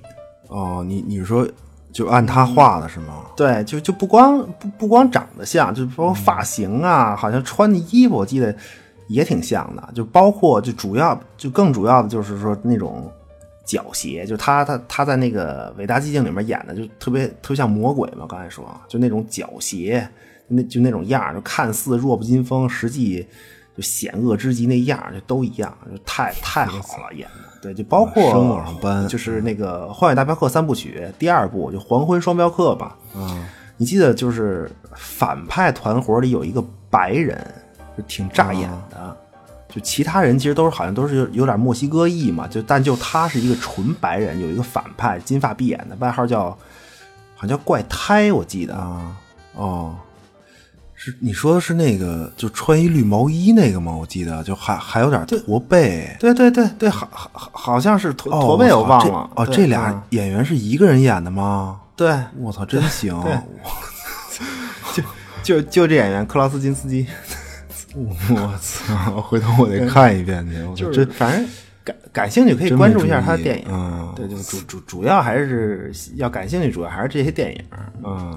[0.48, 1.48] 哦，你你说
[1.90, 3.24] 就按他画的是吗？
[3.34, 8.54] 对，就就不光不不光长得像，就包括发型啊，好像穿的衣服，我记得
[9.08, 9.88] 也挺像的。
[9.94, 13.10] 就包括就主要就更主要的就是说那种。
[13.66, 18.26] 狡黠，就他他他在那个《伟大寂静》里面演的就特别特别像魔鬼嘛。
[18.28, 20.06] 刚才说，就那种狡黠，
[20.46, 23.26] 那就那种样就看似弱不禁风，实际
[23.74, 27.62] 就险恶之极那样就都一样，就太太好了演的。
[27.62, 32.98] 对，就包括生往上搬，就是那个《荒野大镖客》三部曲第二部就《黄昏双镖客》吧。
[33.16, 33.46] 嗯，
[33.78, 37.42] 你记得就是反派团伙里有一个白人，
[37.96, 39.16] 就挺扎眼的。
[39.68, 46.50] 就其他人其实都是好像都是有点墨西哥裔嘛，就但就他是一个纯白人，有一个反派金发碧眼的，外号叫
[47.34, 48.74] 好像叫怪胎，我记得。
[48.76, 49.16] 啊，
[49.54, 49.96] 哦，
[50.94, 53.90] 是你说的是那个就穿一绿毛衣那个吗？
[53.90, 59.28] 我记得就还还有点驼背，对对对对，好好好像是驼驼背，我忘了。
[59.34, 61.80] 哦，这俩演员是一个人演的吗？
[61.96, 63.20] 对，我操，真行，
[64.94, 65.02] 就
[65.42, 67.08] 就就这演员克劳斯金斯基。
[68.34, 69.20] 我操！
[69.22, 70.82] 回头我得看一遍去。
[70.84, 71.46] 就是反正
[71.84, 73.64] 感感兴趣可以关注一下他的电影。
[73.68, 77.64] 嗯，对，就主主主要还是要感兴趣，主要还是这些电影。
[78.04, 78.36] 嗯，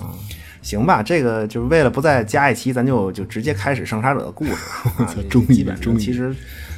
[0.62, 4.54] 行吧，这个就是为了不再加一期，咱就就直接开始圣杀者的故事。
[5.30, 6.36] 终于，终于，其实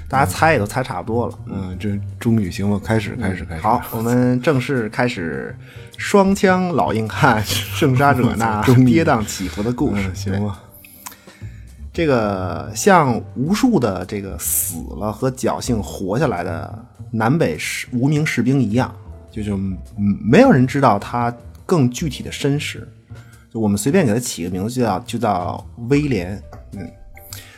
[0.07, 1.39] 大家猜也都猜差不多了。
[1.47, 2.80] 嗯，这终于行吧？
[2.84, 3.61] 开始，开始，开始。
[3.61, 5.55] 好，我们正式开始
[5.97, 10.09] 双枪老硬汉 圣杀者那跌宕起伏的故事。
[10.13, 10.59] 行吧。
[12.00, 18.95] 这个像无数的这个死了和侥幸活下来的南北士无名士兵一样，
[19.30, 19.60] 就就
[19.97, 21.30] 没有人知道他
[21.66, 22.88] 更具体的身世。
[23.54, 26.41] 就我们随便给他起个名字，就叫就叫威廉。
[26.72, 26.89] 嗯，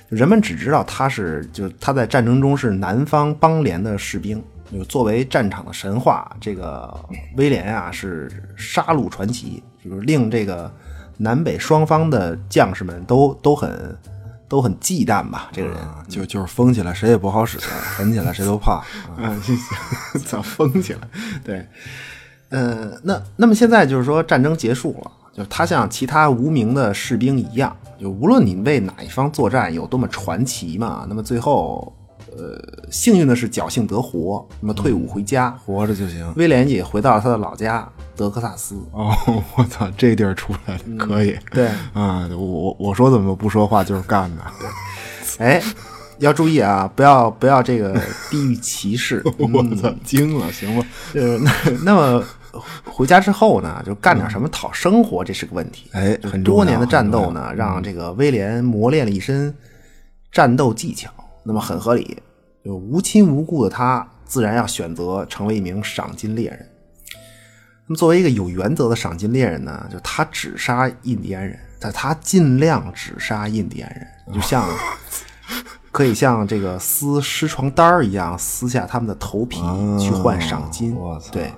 [0.09, 4.43] 人们只知道他是就他在战争中是南方邦联的士兵。
[4.73, 6.91] 就作为战场的神话，这个
[7.37, 8.27] 威廉啊是
[8.57, 10.73] 杀戮传奇，就是令这个
[11.15, 13.95] 南北双方的将士们都都很。
[14.51, 15.77] 都很忌惮吧，这个人
[16.09, 17.57] 就就是疯起来谁也不好使，
[17.95, 18.83] 狠起来谁都怕。
[19.17, 19.57] 嗯，行，
[20.25, 20.99] 咋疯 起来？
[21.41, 21.65] 对，
[22.49, 31.95] 呃，那那么现在就是说战争结束了，就他像其他无名的士兵一样，就无论你为哪一方作战有多么传奇嘛，那么最后。
[32.37, 32.57] 呃，
[32.89, 36.33] 幸运的是侥幸得活，那么退伍回家，活着就行。
[36.35, 38.75] 威廉也回到了他的老家德克萨斯。
[38.91, 39.13] 哦，
[39.57, 41.37] 我操，这地儿出来了，可以。
[41.51, 44.43] 对，啊，我我我说怎么不说话就是干的。
[44.59, 45.61] 对，哎，
[46.19, 49.21] 要注意啊，不要不要这个地域歧视。
[49.37, 50.85] 我操，惊了，行吧？
[51.13, 51.51] 呃，那
[51.83, 52.23] 那么
[52.85, 55.89] 回家之后呢，就干点什么讨生活，这是个问题。
[55.91, 59.53] 哎，很多年的战斗呢，让这个威廉磨练了一身
[60.31, 61.09] 战斗技巧，
[61.43, 62.17] 那么很合理。
[62.63, 66.69] 就无亲无故的他，自然要选择成为一名赏金猎人。
[67.87, 74.63] 那么，作为一个有原则的赏金猎人呢，就他只杀印第安人，但他尽量只杀印第安人，就像
[75.91, 79.59] 可以像这个撕湿床单儿一样撕下他们的头皮
[79.99, 80.95] 去换赏金。
[81.31, 81.51] 对，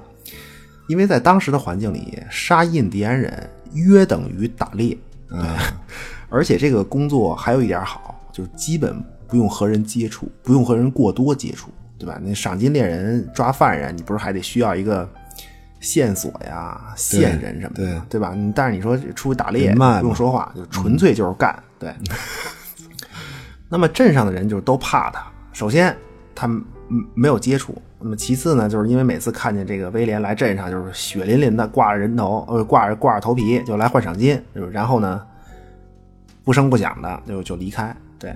[0.88, 4.98] 因为在当时的环境里，杀印第安人约等于打猎。
[5.30, 5.40] 对，
[6.30, 9.04] 而且这个工作还有一点好，就是基本
[9.34, 12.20] 不用和人接触，不用和人过多接触，对吧？
[12.22, 15.10] 那赏金猎人抓犯人，你不是还得需要一个
[15.80, 18.38] 线索呀、线人什么的，对对吧？
[18.54, 21.58] 但是你说出去打猎嘛不用说话，就纯粹就是干。
[21.80, 21.92] 对。
[23.68, 25.26] 那么镇上的人就是都怕他。
[25.52, 25.98] 首先，
[26.36, 26.48] 他
[27.16, 35.20] 没有接触；那么其次呢，就是因为每次看见这个威廉来镇上，就是血淋淋的挂着人头，呃，挂着挂着头皮就来换赏金，就是然后呢，
[36.44, 37.96] 不声不响的就就离开。
[38.20, 38.32] 对，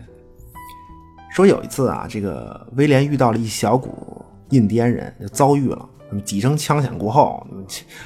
[1.38, 5.88] 说有一次啊，这个威廉遇到了一小股印第安人，就遭遇了。
[6.10, 7.64] 那么几声枪响过后，嗯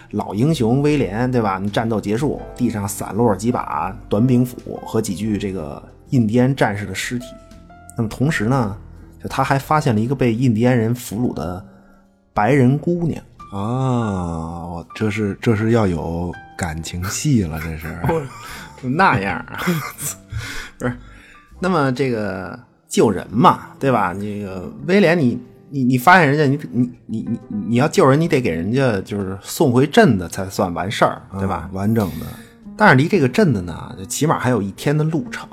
[0.09, 1.57] 老英雄威廉，对吧？
[1.71, 7.25] 战斗结束，地上散落几把短柄斧和几具这个印第安战士的尸体。
[7.95, 8.75] 那么同时呢，
[9.23, 11.65] 就他还发现了一个被印第安人俘虏的
[12.34, 13.23] 白人姑娘。
[13.53, 17.97] 啊，我这是这是要有感情戏了，这是。
[18.84, 19.57] 就 那样啊，
[20.77, 20.93] 不是？
[21.61, 22.59] 那么这个
[22.92, 24.14] 救人嘛，对吧？
[24.14, 25.39] 这个威廉你，
[25.70, 27.39] 你你发现人家，你你你你
[27.70, 31.70] 你要救人，你得给人家就是送回镇子才算完事儿，对吧？
[31.72, 32.26] 完整的
[32.76, 35.48] 但是离这个镇子呢，就起码还有一天的路程。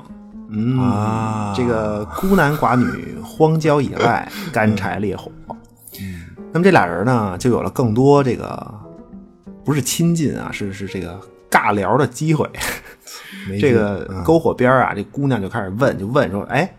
[0.51, 5.31] 嗯啊这个孤男寡女，荒郊野外，干柴烈火。
[6.01, 8.73] 嗯，那么这俩人呢，就有了更多这个
[9.63, 11.17] 不是亲近啊，是是这个
[11.49, 12.49] 尬聊的机会。
[13.59, 16.69] 这个篝火边啊，这姑娘就开始问，就问说：“哎，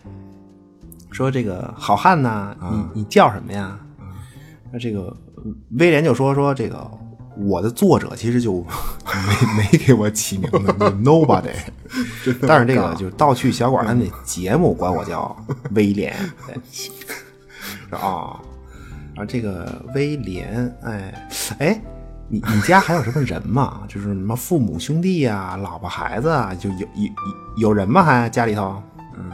[1.11, 3.79] 说这个好汉呐，你你叫什么呀？”
[4.73, 5.17] 那这个
[5.79, 6.89] 威廉就说：“说这个
[7.37, 8.65] 我的作者其实就
[9.05, 11.51] 没没给我起名字就， nobody。
[12.47, 15.37] 但是这个就是盗趣小馆他们那节目管我叫
[15.75, 16.15] 威廉。
[17.91, 18.39] 啊，
[19.15, 21.81] 然后这个威廉，哎哎。”
[22.33, 23.81] 你你家还有什么人吗？
[23.89, 27.13] 就是什么父母兄弟呀、老婆孩子啊，就有有有
[27.57, 28.05] 有人吗？
[28.05, 28.81] 还家里头？
[29.19, 29.33] 嗯，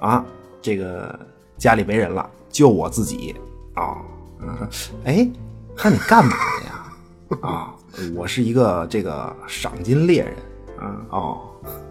[0.00, 0.24] 啊，
[0.66, 1.16] 这个
[1.56, 3.36] 家里没人了，就我自己
[3.74, 3.98] 啊。
[4.40, 4.68] 嗯，
[5.04, 5.30] 哎，
[5.76, 7.48] 那你干嘛的呀？
[7.48, 7.72] 啊，
[8.16, 10.34] 我是一个这个赏金猎人。
[10.76, 11.40] 啊，哦，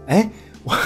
[0.08, 0.28] 哎，
[0.62, 0.76] 我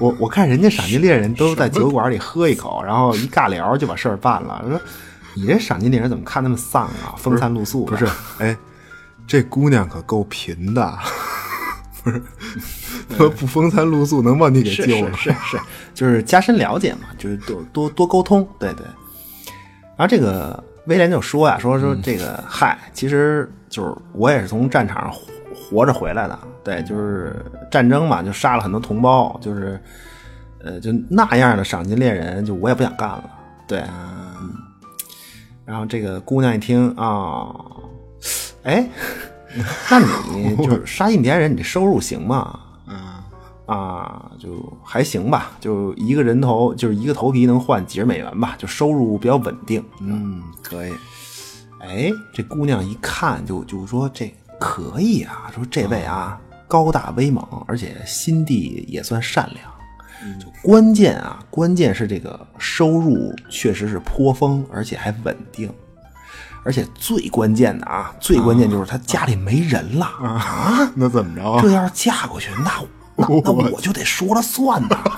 [0.00, 4.64] 我我看人家赏金猎人都在酒馆里喝一口，然后一尬聊就把事儿办了。
[4.66, 4.80] 说
[5.34, 7.12] 你这赏金猎人怎么看那么丧啊？
[7.18, 8.56] 风餐露宿不是，哎，
[9.26, 10.98] 这姑娘可够贫的，
[12.04, 12.22] 不是，
[13.08, 15.12] 她不风餐露宿能把你给救了？
[15.16, 15.60] 是是是，
[15.94, 18.84] 就是加深了解嘛，就是多多多沟通，对对。
[19.96, 25.20] 然后这个威廉就说呀，说说这个，嗨，其实就是我也是从战场上活
[25.54, 27.34] 活着回来的，对，就是
[27.70, 29.80] 战争嘛，就杀了很多同胞，就是
[30.62, 33.24] 呃，就那样的赏金猎人，就我也不想干了，
[33.66, 33.80] 对。
[33.80, 34.52] 嗯
[35.66, 37.48] 然后这个姑娘一听啊，
[38.64, 38.86] 哎，
[39.90, 40.00] 那
[40.32, 42.60] 你就是杀印第安人，你这收入行吗？
[43.66, 49.82] 啊，就还行吧，就一个人头，就是一个头皮能换几十美元吧，就收入比较稳定。
[50.00, 50.92] 嗯，可以。
[51.80, 54.30] 哎，这姑娘一看就就说这
[54.60, 56.38] 可以啊，说这位啊
[56.68, 60.38] 高大威猛，而且心地也算善良。
[60.38, 65.72] 就关键啊，关键是这个收入确实是颇丰，而且还稳定。
[66.64, 70.90] 而且最关键的啊，最关键就是他家里没人了啊！
[70.96, 71.60] 那怎么着啊？
[71.62, 72.82] 这要是嫁过去，那
[73.16, 74.98] 那那我就得说了算呐。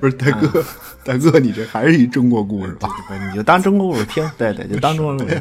[0.00, 0.64] 不是大哥，
[1.04, 2.88] 大哥，你这还是一中国故事吧？
[3.28, 5.40] 你就当中国故事听，对对，就当中国故事，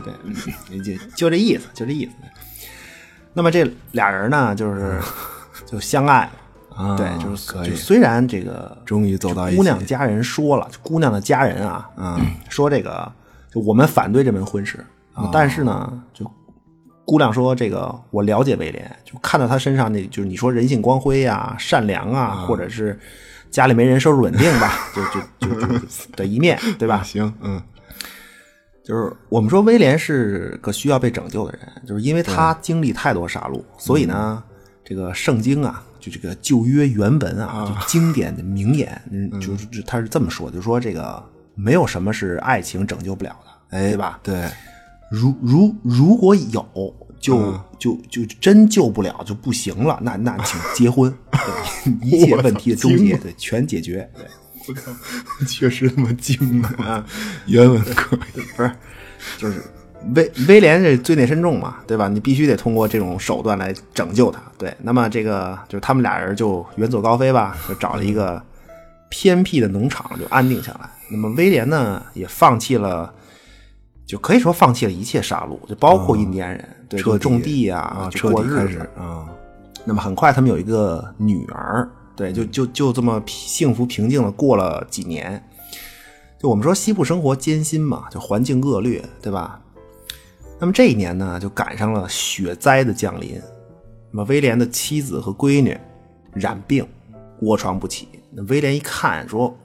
[0.70, 2.12] 对，就就这意思，就这意思。
[3.34, 5.00] 那么这俩人呢，就是
[5.66, 6.30] 就相爱
[6.70, 13.12] 了，啊对，就是可以就虽然这个终于走到一起姑娘家人说了，姑娘的家人啊，嗯，说这个
[13.52, 14.84] 就我们反对这门婚事，
[15.32, 16.26] 但是呢，就
[17.04, 22.98] 姑娘说这个我了解威廉，就看到他身上那就是你说人性光辉呀、善良啊，或者是
[23.50, 25.80] 家里没人、收入稳定吧，就就就就
[26.16, 27.04] 的一面，对吧？
[27.04, 27.62] 行，嗯，
[28.86, 34.42] 就是我们说威廉是个需要被拯救的人，就是因为他经历太多杀戮，所以呢，
[34.86, 41.22] 这个圣经啊，就这个旧约原文啊，就经典的名言，嗯，就是他是这么说，就说这个
[41.56, 44.20] 没有什么是爱情拯救不了的，哎，对吧？
[44.24, 44.50] 对，
[45.10, 46.66] 如如如果有，
[47.20, 54.10] 就就就真救不了就不行了，那那请结婚， 对一切问题的终结，对全解决。
[54.16, 54.26] 对，
[54.68, 54.92] 我靠，
[55.46, 57.06] 确实他妈精啊！
[57.46, 58.72] 原文可以，不是，
[59.38, 59.62] 就是
[60.16, 62.08] 威威廉这罪孽深重嘛，对吧？
[62.08, 64.42] 你必须得通过这种手段来拯救他。
[64.58, 68.42] 对，那么这个就是他们俩人就远走高飞吧，就找了一个
[69.10, 70.90] 偏僻的农场就安定下来。
[71.12, 73.14] 那么威廉呢，也放弃了。
[74.04, 78.80] 就可以说放弃了一切杀戮，就包括印第安人，对，种地啊，就过日子。
[78.98, 79.26] 啊，
[79.86, 85.42] 那么很快，他们有一个女儿，对，就就就这么幸福平静的过了几年。
[86.38, 89.62] 就我们说西部生活艰辛嘛，就环境恶劣，对吧？
[90.60, 93.42] 那么这一年呢，就赶上了雪灾的降临。
[94.12, 95.78] 那么威廉的妻子和闺女
[96.34, 96.86] 染病，
[97.44, 98.10] 卧床不起。
[98.30, 99.56] 那威廉一看，说：“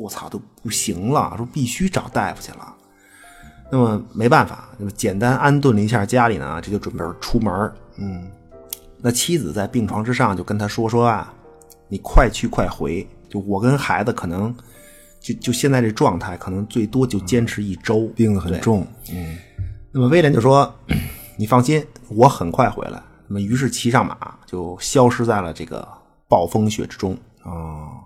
[0.00, 2.74] 我操，都不行了，说必须找大夫去了。”
[3.70, 8.28] 那么没办法，那么简单安顿了一下家里呢，这就准备出门嗯，
[8.98, 11.32] 那妻子在病床之上就跟他说说啊，
[11.88, 14.52] 你快去快回，就我跟孩子可能
[15.20, 18.60] 就就现在这状态，可能最多就坚持一周，病得很。
[18.60, 19.36] 重，嗯，
[19.92, 20.74] 那么威廉就说
[21.38, 25.86] ：“你放心，我很快回来。”那么于是骑上马就消失在了这个
[26.26, 27.16] 暴风雪之中。
[27.44, 28.04] 哦，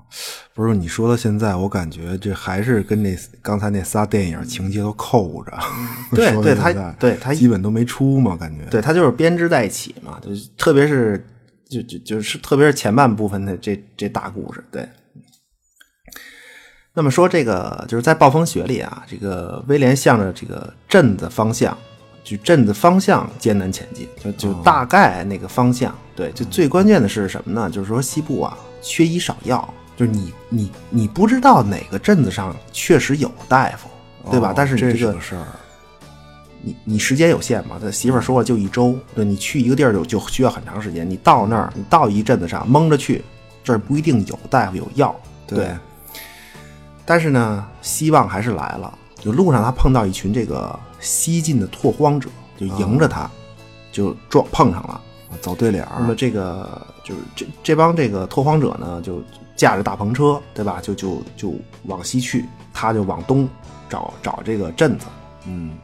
[0.54, 5.52] 不是你说到现在，我感觉这还是跟那刚才那仨电影情节都扣着，
[6.14, 11.26] 对对他对他基本都没出嘛，感觉，对，他就是编织在一起嘛，就是特别是
[11.68, 14.88] 就就就是特别是前半部分的这这大故事，对。
[16.96, 21.76] 那么说这个就是在暴风雪里啊，这个威廉向着这个镇子方向，
[22.22, 25.92] 就镇子方向艰难前进，就就大概那个方向。
[26.14, 27.68] 对，就最关键的是什么呢？
[27.68, 29.66] 就是说西部啊缺医少药，
[29.96, 33.88] 就是你你你不知道哪个镇子上确实有大夫，
[34.30, 34.50] 对吧？
[34.50, 35.46] 哦但是这你这个个事儿，
[36.60, 41.08] 你你时间有限嘛，他媳妇儿说了就一周，对你去一个地儿就就需要很长时间。
[41.08, 43.24] 你到那儿，你到一镇子上蒙着去，
[43.64, 45.14] 这儿不一定有大夫有药，
[45.46, 45.70] 对。
[47.06, 48.98] 但是呢，希望还是来了。
[49.20, 52.28] 就路上他碰到一群这个西晋的拓荒者，
[52.58, 53.30] 就迎着他，
[53.90, 55.00] 就撞碰上了。
[55.40, 59.22] 走对脸儿，那么这个就是这这帮这个拓荒者呢，就
[59.54, 60.80] 驾着大篷车，对吧？
[60.82, 63.48] 就就就往西去，他就往东
[63.88, 65.06] 找找这个镇子。
[65.46, 65.76] 嗯，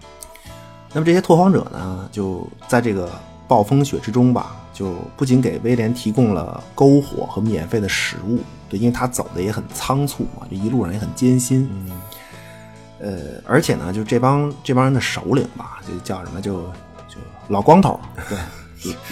[0.93, 3.09] 那么这些拓荒者呢，就在这个
[3.47, 11.69] 暴风雪之中吧，就不仅给威廉提供了篝火和免费的食物，对，因为他走的也很仓促嘛，这一路上也很艰辛。
[11.71, 12.01] 嗯，
[12.99, 16.63] 呃，而且呢，就这帮这帮人的首领吧，就叫什么，就
[17.07, 17.19] 就
[17.49, 18.39] 老光头，对，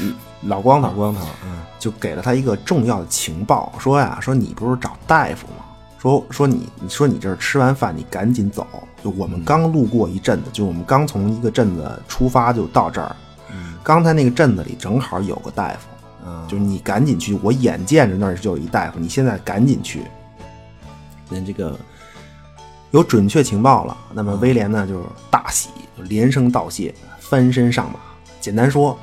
[0.01, 5.65] 嗯 老光头，光头，嗯，就给了他一个重要的情报，说呀，说你不是找大夫吗？
[5.99, 8.67] 说说你，你说你这儿吃完饭，你赶紧走。
[9.03, 13.15] 就我们刚路过一阵子，就我们刚从一个镇子出发，就到这儿。
[13.83, 15.79] 刚才那个镇子里正好有个大夫，
[16.27, 20.03] 嗯就是你赶紧去，我眼见着那儿就有一大夫，你现在赶紧去。
[21.29, 21.79] 那这个
[22.91, 27.99] 有准确情报了，那么威廉呢就是大喜，就连声道谢，翻身上马。
[28.41, 28.99] 简单说，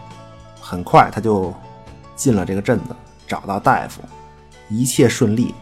[0.68, 1.54] 很快他就
[2.16, 2.96] 进了这个镇子，
[3.28, 4.02] 找到大夫，
[4.68, 5.54] 一切顺利，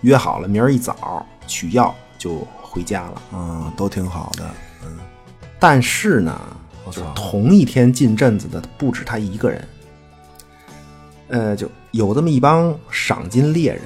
[0.00, 3.22] 约好了明儿一早取药就回家了。
[3.34, 4.50] 嗯，都挺好的，
[4.86, 4.98] 嗯，
[5.60, 6.40] 但是呢，
[6.90, 9.68] 就同一天进镇子的不止他一个人，
[11.28, 13.78] 呃，就有这么一帮赏金猎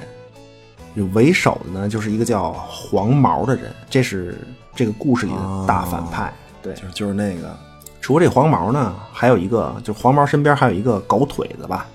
[0.95, 4.39] 人，为首的呢就是一个叫黄毛的人，这是
[4.73, 6.33] 这个故事里的大反派。
[6.61, 7.53] 对，就是就是那个，
[8.03, 11.87] 除了这黄毛呢，还有一个，就黄毛身边还有一个狗腿子吧，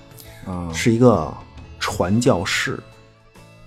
[0.46, 1.30] 啊，是一个
[1.78, 2.80] 传教士，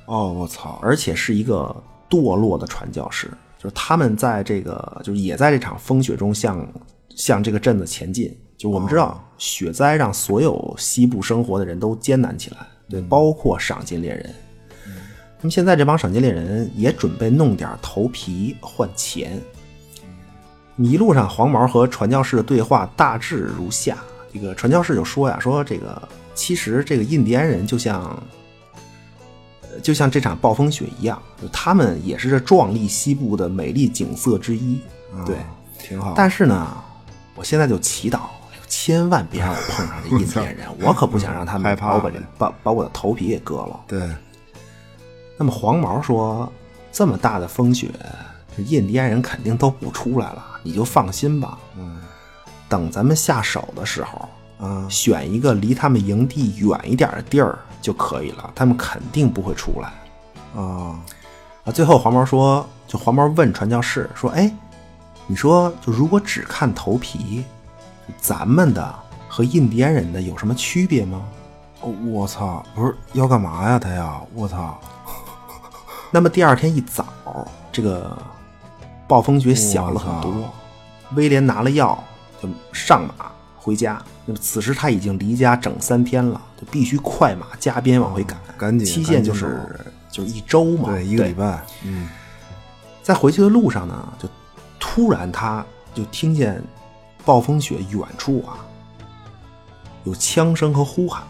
[0.08, 1.74] 哦，我操，而且是一个
[2.10, 3.30] 堕落的传教士，
[3.60, 6.68] 就是他们在这个就是也在这场风雪中向
[7.16, 8.36] 向这个镇子前进。
[8.58, 12.58] 就我们知道，雪灾让所有西部生活的人都艰难起来，
[12.90, 14.34] 对，包括赏金猎人。
[15.44, 19.40] 那么现在这帮赏金猎人也准备弄点头皮换钱。
[20.84, 23.98] 一路上，黄毛和传教士的对话大致如下：
[24.34, 26.02] 这个传教士就说呀，说这个
[26.34, 28.02] 其实这个印第安人就像
[29.64, 34.80] 呃就像这场暴风雪一样，就他们也是这壮丽西部的美丽景色之一。
[35.26, 35.36] 对，
[35.78, 36.76] 挺好，但是呢，
[37.36, 38.22] 我现在就祈祷，
[38.68, 43.80] 千万别让我碰上这印第安人， 我可不想让他们把我把把我的头皮给割了。
[43.88, 44.10] 对，
[45.38, 46.50] 那么黄毛说，
[46.94, 47.90] 这么大的风雪，
[48.56, 51.58] 这印第安人肯定都不出来了，你就放心吧。
[51.78, 52.02] 嗯，
[52.68, 54.30] 等咱们下手的时候，
[54.66, 59.92] 啊，选一个离他们营地远一点的地儿就可以了，他们肯定不会出来。
[60.56, 61.00] 啊，
[61.64, 64.52] 啊，最后黄毛说，就黄毛问传教士说：“哎，
[65.28, 67.44] 你说，就如果只看头皮，
[68.20, 68.94] 咱们的
[69.30, 71.24] 和印第安人的有什么区别吗？
[71.82, 73.80] 哦我操，不是要干嘛呀？
[73.80, 74.80] 他呀，我操！
[76.12, 77.06] 那么第二天一早，
[77.72, 78.16] 这个
[79.12, 80.50] 暴风雪小了很多。
[81.16, 82.02] 威廉拿了药
[82.42, 84.02] 就上马回家。
[84.26, 89.70] 那么此时他已经离家整三天了，就必须快马加鞭往回赶，赶紧期限就是
[90.10, 91.62] 就是一周嘛，对，一个礼拜。
[91.84, 92.08] 嗯，
[93.04, 94.30] 在回去的路上呢，就
[94.80, 96.64] 突然他就听见
[97.26, 98.64] 暴风雪远处啊
[100.06, 101.24] 有枪声和呼喊，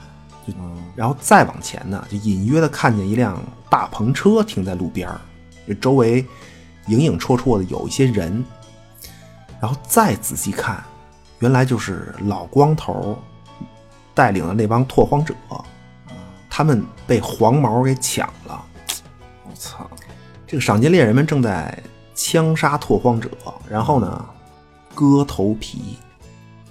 [0.47, 0.53] 就
[0.95, 3.41] 然后再往前呢，就隐约的看见一辆
[3.71, 5.19] 大篷车停在路边儿，
[5.67, 6.23] 就周围
[6.91, 8.43] 影影绰绰的有一些人，
[9.61, 10.83] 然后再仔细看，
[11.39, 13.17] 原来就是老光头
[14.13, 15.33] 带领的那帮拓荒者，
[16.49, 18.65] 他们被黄毛给抢了。
[19.45, 19.89] 我操！
[20.45, 21.81] 这个赏金猎人们正在
[22.13, 23.29] 枪杀拓荒者，
[23.69, 24.25] 然后呢，
[24.93, 25.97] 割头皮。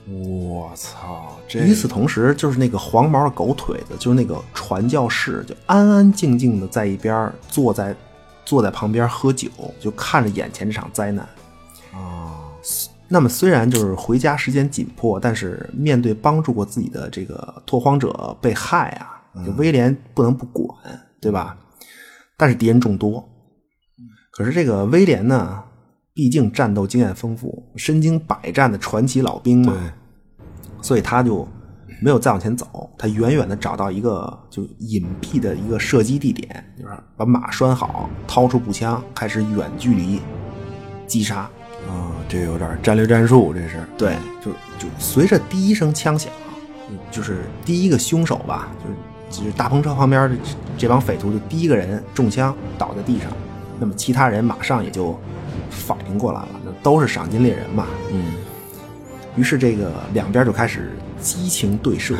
[0.06, 1.28] 我操！
[1.48, 7.94] 这与此同时，就是那个黄毛的狗腿子，就是那个传教士，就安安静静的在一边坐在
[8.50, 9.48] 坐在旁边喝酒，
[9.78, 11.24] 就看着眼前这场灾难。
[11.92, 12.34] 啊，
[13.06, 20.76] 那么虽然就是回家时间紧迫，但是面对帮助过自己的这个拓荒者被害啊，就威廉不能不管，
[21.20, 21.56] 对吧？
[22.36, 23.24] 但是敌人众多，
[24.32, 25.62] 可是这个威廉呢，
[26.12, 29.92] 毕竟战斗经验丰富，身经百战的传奇老兵嘛，
[30.82, 31.46] 所以他就
[32.00, 40.20] 没有再往前走，他远远的找到一个就隐蔽的一个射击地点，就是把马拴好，掏出步枪，开始远距离
[41.06, 41.48] 击杀。
[41.88, 43.82] 啊，这有点战略战术，这是。
[43.96, 46.30] 对，就就随着第一声枪响，
[46.90, 50.42] 嗯就是第一个凶手吧，就是就是大篷车旁边的这
[50.78, 53.30] 这帮匪徒，就第一个人中枪倒在地上，
[53.78, 55.18] 那么其他人马上也就
[55.70, 57.86] 反应过来了，那都是赏金猎人嘛。
[58.12, 58.34] 嗯，
[59.36, 62.16] 于是这个两边就开始激情对射。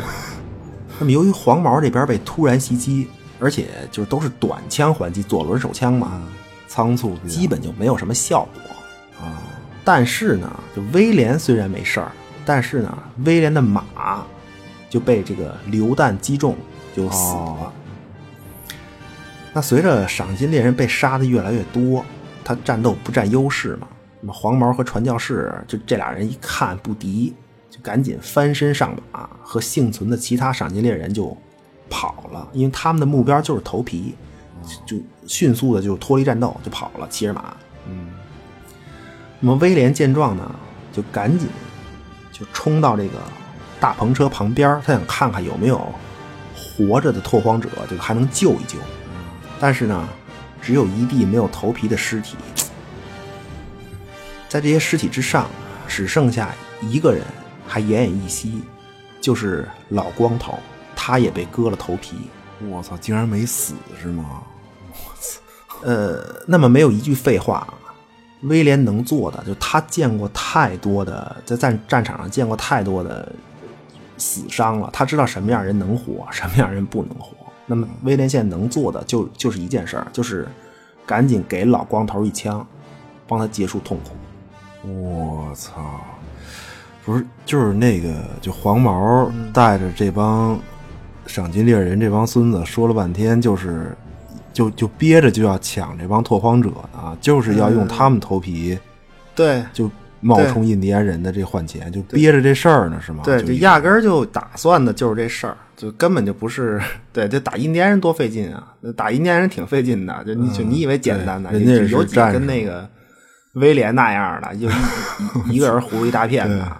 [0.99, 3.07] 那么由于黄毛这边被突然袭击，
[3.39, 6.21] 而且就是都是短枪还击，左轮手枪嘛，
[6.67, 9.25] 仓促基本就没有什么效果。
[9.25, 9.41] 啊，
[9.83, 12.11] 但是呢，就威廉虽然没事儿，
[12.45, 14.25] 但是呢，威廉的马
[14.89, 16.55] 就被这个榴弹击中，
[16.95, 17.39] 就死了。
[17.39, 17.71] 哦
[19.53, 22.05] 那随着赏金猎人被杀的越来越多，
[22.41, 23.87] 他战斗不占优势嘛。
[24.21, 27.35] 那么黄毛和传教士就这俩人一看不敌，就
[27.81, 31.35] 赶紧翻身上马，和幸存的其他赏金猎人就
[31.89, 34.15] 跑了，因为他们的目标就是头皮，
[34.85, 34.97] 就
[35.27, 37.53] 迅速的就脱离战斗就跑了，骑着马。
[37.87, 38.13] 嗯，
[39.39, 40.55] 那么威廉见状呢，
[40.93, 41.49] 就赶紧
[42.31, 43.19] 就冲到这个
[43.79, 45.85] 大篷车旁边，他想看看有没有
[46.55, 48.77] 活着的拓荒者，就还能救一救。
[49.59, 50.07] 但是呢，
[50.61, 52.35] 只有一地没有头皮的尸体，
[54.47, 55.47] 在这些尸体之上，
[55.87, 57.23] 只剩下一个人
[57.71, 58.61] 还奄奄一息，
[59.21, 60.59] 就是老光头，
[60.93, 62.17] 他也被割了头皮。
[62.69, 64.43] 我操，竟然没死是吗？
[64.91, 65.39] 我 操
[65.83, 67.65] 呃，那么没有一句废话，
[68.41, 73.31] 威廉能做的，就他见过太多的，在战战场上见过太多的
[74.17, 77.35] 死伤了，他知道什么样人能活，什么样人不能活。
[77.65, 80.45] 那么威廉现在能做的就就是一件事儿，就是
[81.05, 82.67] 赶紧给老光头一枪，
[83.27, 84.87] 帮他结束痛苦。
[84.87, 86.01] 我操！
[87.05, 90.59] 不是，就是那个，就黄毛带着这帮
[91.25, 93.95] 赏金猎人这帮孙子说了半天，就是
[94.53, 98.77] 就就憋着就要抢这帮拓荒者啊，就是要用他们头皮
[99.33, 103.23] 对就冒充印第安人的这换钱，就憋着这事儿呢，是吗？
[103.23, 106.79] 对，就压根儿就打算的就是这事儿，就根本就不是
[107.11, 108.67] 对，这打印第安人多费劲啊！
[108.95, 111.49] 打印第安人挺费劲的，就你就你以为简单的？
[111.49, 112.87] 嗯人家是有几跟那个
[113.55, 114.67] 威廉那样的，就
[115.51, 116.71] 一个人糊一大片的，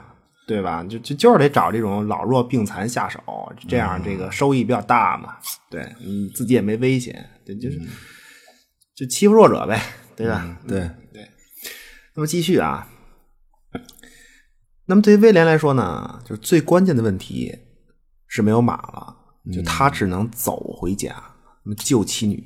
[0.51, 0.83] 对吧？
[0.83, 3.21] 就就就是得找这种老弱病残下手，
[3.69, 5.37] 这样这个收益比较大嘛。
[5.69, 7.79] 对，你自己也没危险，对，就是
[8.93, 9.81] 就欺负弱者呗，
[10.13, 10.57] 对吧？
[10.67, 10.81] 对
[11.13, 11.25] 对。
[12.13, 12.85] 那么继续啊，
[14.87, 17.57] 那么对于威廉来说呢，就是最关键的问题
[18.27, 19.15] 是没有马了，
[19.53, 21.15] 就他只能走回家，
[21.63, 22.43] 那么救妻女。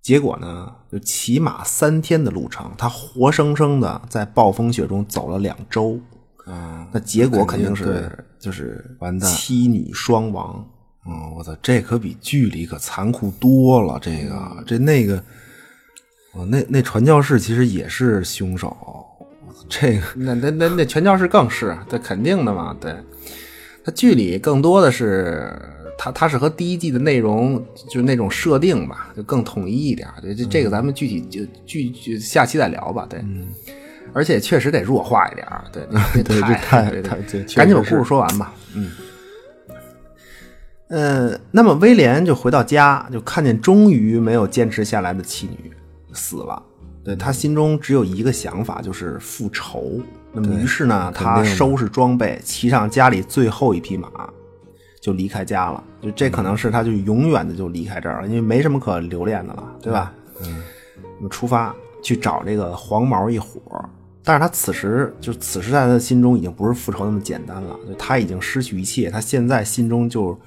[0.00, 6.00] 结果呢，就骑马三天的路程，他活生生的在暴风雪中走了两周，
[6.46, 10.64] 啊，那结果肯定是就是完蛋妻女双亡。
[11.06, 13.98] 嗯，我操，这可比剧里可残酷多了。
[14.02, 15.16] 这个，这那个，
[16.32, 18.76] 哦那那传教士其实也是凶手。
[19.68, 22.94] 这个，那那那那传教士更是，这肯定的嘛，对。
[23.82, 25.58] 他剧里更多的是
[25.96, 30.06] 他他是和第一季的内容就是那种设定吧，就更统一一点。
[30.22, 33.06] 这这这个咱们具体就具就下期再聊吧。
[33.08, 33.24] 对，
[34.12, 35.86] 而且确实得弱化一点儿，对
[36.22, 38.52] 对 这太太对对太赶紧把故事说完吧。
[38.74, 38.90] 嗯，
[40.88, 45.72] 呃，那么威廉就回到家，就看见终于没有坚持下来的妻女
[46.12, 46.62] 死了。
[47.02, 50.00] 对他心中只有一个想法，就是复仇。
[50.32, 54.08] 那么于是呢，他收拾装备，骑上家里最后一匹马，
[55.00, 55.82] 就离开家了。
[56.02, 60.12] 就这可能是他就永远的就离开这儿了，因为没什么可留恋的了，对吧？
[60.42, 60.62] 嗯，
[61.18, 63.88] 那么出发去找这个黄毛一伙儿，
[64.22, 70.38] 但是他此时就此时在他的心中已经不是复仇那么简单了，就他已经失去一切，他现在心中就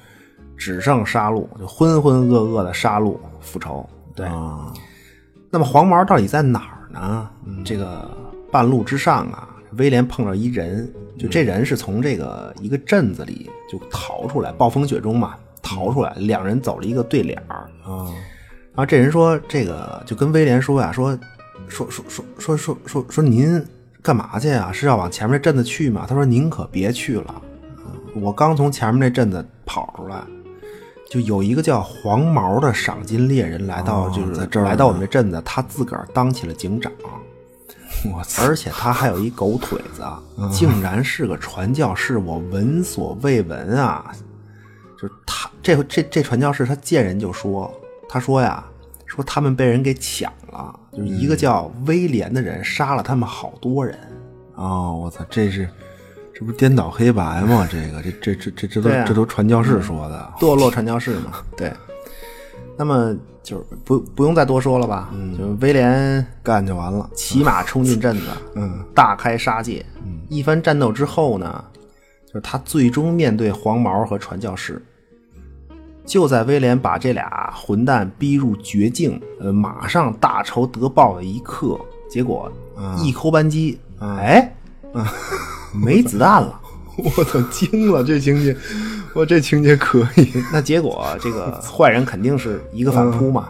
[0.55, 3.87] 只剩杀戮，就浑浑噩噩的杀戮复仇。
[4.15, 4.71] 对，啊，
[5.49, 7.29] 那么黄毛到底在哪儿呢？
[7.65, 8.09] 这个
[8.51, 10.87] 半路之上啊，威廉碰到一人，
[11.17, 15.33] 就这人是从这个一个镇子里就逃出来，暴风雪中嘛
[15.63, 17.67] 逃出来，两人走了一个对脸儿。
[17.83, 18.05] 啊，
[18.75, 21.17] 然后这人说：“这个就跟威廉说呀，说
[21.67, 23.65] 说说说说说说说您
[24.01, 24.71] 干嘛去啊？
[24.71, 27.41] 是要往前面这镇子去吗？”他说：“您可别去了，
[27.77, 30.21] 嗯我刚从前面那镇子跑出来，
[31.09, 36.91] 就有一个叫黄毛的赏金猎人来到，哦就是在这儿来到我们这镇子，他自个儿当起了警长。”
[38.11, 40.03] 我操，而且他还有一狗腿子，
[40.51, 44.11] 竟然是个传教士，我闻所未闻啊！
[44.99, 47.73] 就是他这这这传教士，他见人就说，
[48.09, 48.61] 他说呀，
[49.05, 53.97] 说他们被人给抢了，就是一个叫威廉的人杀了他们好多人。
[54.55, 55.67] 哦，我操，这是
[56.33, 57.67] 这不是颠倒黑白吗？
[57.71, 61.73] 这个，这这这这这都啊这都传教士说的，堕落传教士嘛， 对。
[62.75, 65.09] 那么就是不不用再多说了吧？
[65.13, 67.09] 嗯，就威廉干就完了。
[67.15, 69.85] 骑马冲进镇子，嗯，大开杀戒。
[70.03, 71.63] 嗯，一番战斗之后呢，
[72.25, 74.83] 就是他最终面对黄毛和传教士。
[76.05, 82.51] 就在威廉把这俩混蛋逼入绝境，呃，马上大仇得报的一刻，结果
[83.01, 84.53] 一扣扳机，哎，
[85.73, 86.59] 没子弹了。
[86.95, 88.03] 我操，惊了！
[88.03, 88.55] 这情节，
[89.15, 90.31] 我这情节可以。
[90.53, 93.49] 那结果这个坏人肯定是一个反扑嘛。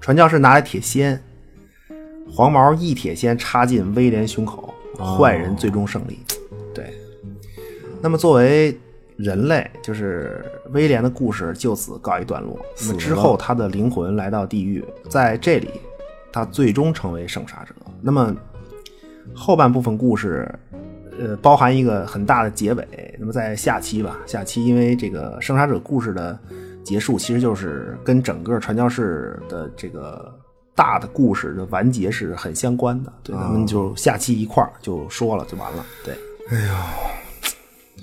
[0.00, 1.16] 传教士拿来铁锨，
[2.28, 6.18] 黄毛一铁锨插进威廉胸口，坏人最终胜利。
[6.74, 6.92] 对。
[8.02, 8.76] 那么作为
[9.22, 12.58] 人类，就是威廉的故事就此告一段落。
[12.80, 15.70] 那么之后，他的灵魂来到地狱，在这里，
[16.32, 17.74] 他最终成为圣杀者。
[18.00, 18.34] 那么
[19.34, 20.48] 后半部分故事。
[21.18, 23.14] 呃，包含一个很大的结尾。
[23.18, 26.38] 那么在下期吧，下期因为这个圣杀者故事的
[26.82, 30.34] 结束，其实就是跟整个传教士的这个
[30.74, 33.12] 大的故事的完结是很相关的。
[33.22, 35.84] 对，咱们就下期一块儿就说了，就完了。
[36.02, 36.14] 对，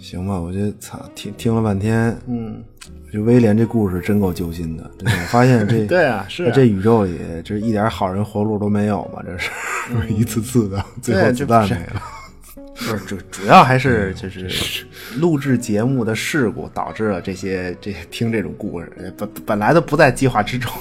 [0.07, 2.63] 行吧，我就操，听听了半天，嗯，
[3.11, 4.89] 就威廉这故事真够揪心的。
[5.03, 9.51] 我发现这 对啊是啊这宇宙里，这一点好人活路都没有嘛，这是、
[10.07, 12.01] 一次次的，最后对子弹没了。
[12.55, 14.85] 不是主主要还是就是
[15.17, 20.71] 录制节目的事故导致了这些这听这种故事，呃本本来都不在计划之中。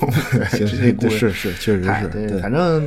[0.53, 2.87] 这些故事是是，确实是，反正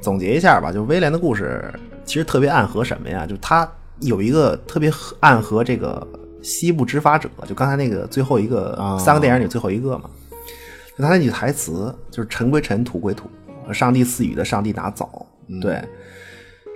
[0.00, 1.62] 总结一下吧，就威廉的故事
[2.06, 3.26] 其实特别暗合什么呀？
[3.26, 3.70] 就他
[4.00, 6.06] 有一个特别暗合这个
[6.42, 10.10] 西部执法者，就刚才那个最后一个、啊三个电影里最后一个嘛，
[10.96, 13.28] 就他那句台词就是“尘归尘，土归土，
[13.72, 15.26] 上帝赐予的，上帝拿走”。
[15.62, 15.82] 对，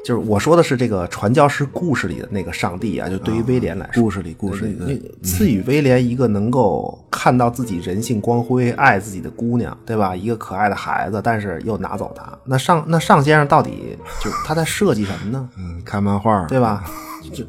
[0.05, 10.15] 就是我说的是这个传教士故事里的那个上帝啊，就对于威廉来说，故事里故事里赐予威廉一个能够看到自己人性光辉、爱自己的姑娘，对吧？
[10.15, 12.33] 一个可爱的孩子，但是又拿走他。
[12.45, 15.49] 那上那上先生到底就他在设计什么呢？
[15.59, 16.85] 嗯，看漫画，对吧？
[17.33, 17.45] 就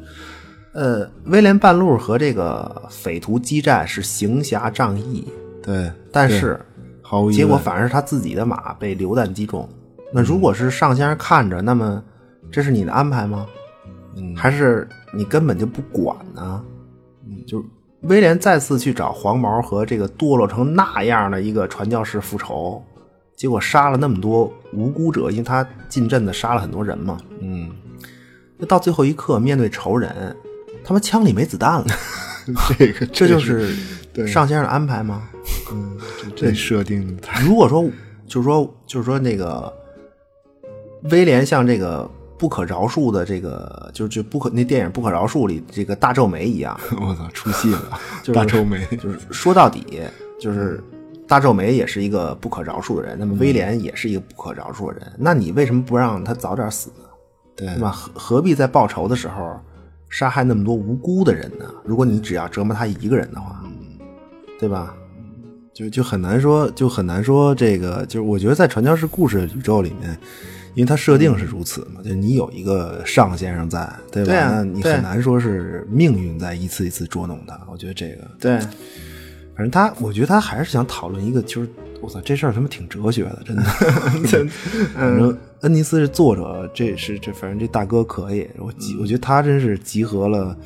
[0.72, 5.26] 呃，威廉半路和这个匪徒激战是行侠仗义，
[5.62, 6.58] 对，但是
[7.02, 9.68] 毫无结果反而是他自己的马被榴弹击中。
[10.12, 12.02] 那如果是上先生看着，那么
[12.50, 13.46] 这是你的安排吗？
[14.14, 16.62] 嗯还是你根本就不管呢？
[17.26, 17.64] 嗯，就
[18.02, 22.82] 威廉再次去找黄毛和这个堕落成那样的一个传教士复仇，
[23.36, 27.18] 结果杀了那么多无辜者，因为他进镇子杀了很多人嘛。
[27.40, 27.81] 嗯，那
[28.66, 30.36] 到最后一刻，面对仇人，
[30.84, 31.86] 他妈枪里没子弹了，
[32.78, 33.74] 这个这就是
[34.12, 35.28] 对上先生的安排吗？
[35.72, 35.96] 嗯，
[36.36, 37.84] 这这设定的如果说，
[38.26, 39.72] 就是说，就是说那个
[41.10, 42.08] 威廉像这个
[42.38, 50.02] 不可饶恕的这个，就就不可那电影《不可饶恕》里这个大皱眉一样， 我操，出戏了， 就是大皱眉，就是说到底，
[50.40, 50.82] 就是
[51.26, 57.04] 大皱眉也是一个不可饶恕的人，那么威廉也是一个不可饶恕的人，那你为什么不让他早点死呢？
[57.64, 57.90] 对对吧？
[57.90, 59.58] 何何必在报仇的时候
[60.08, 61.64] 杀害那么多无辜的人呢？
[61.84, 63.62] 如果你只要折磨他一个人的话，
[64.58, 64.94] 对吧？
[65.74, 70.10] 就就很难说，就很难说这个，就是我觉得在传教士故事宇宙里面，
[70.74, 74.30] 因为它设定是如此嘛，就你有一个上先生在，对吧？
[74.30, 77.58] 对啊那你很难说是命运在一次一次捉弄他。
[77.70, 78.58] 我觉得这个，对，
[79.56, 81.68] 反正他，我觉得他还是想讨论一个，就是
[82.02, 83.62] 我操，这事儿他妈挺哲学的，真的。
[84.28, 90.56] 真反正恩尼斯是作者，这是这，反正这大哥可以，我集，我觉得他真是集合了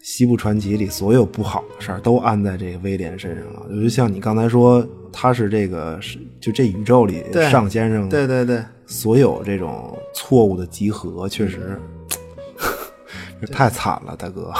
[0.00, 3.82] 西部传奇里所有不好的事儿，都安在这个威廉身上了。
[3.82, 11.78] 就像你刚才说，他是这个是就这宇宙里对上先生对对对，所有这种错误的集合，确实
[13.40, 14.52] 这 太惨了，大哥。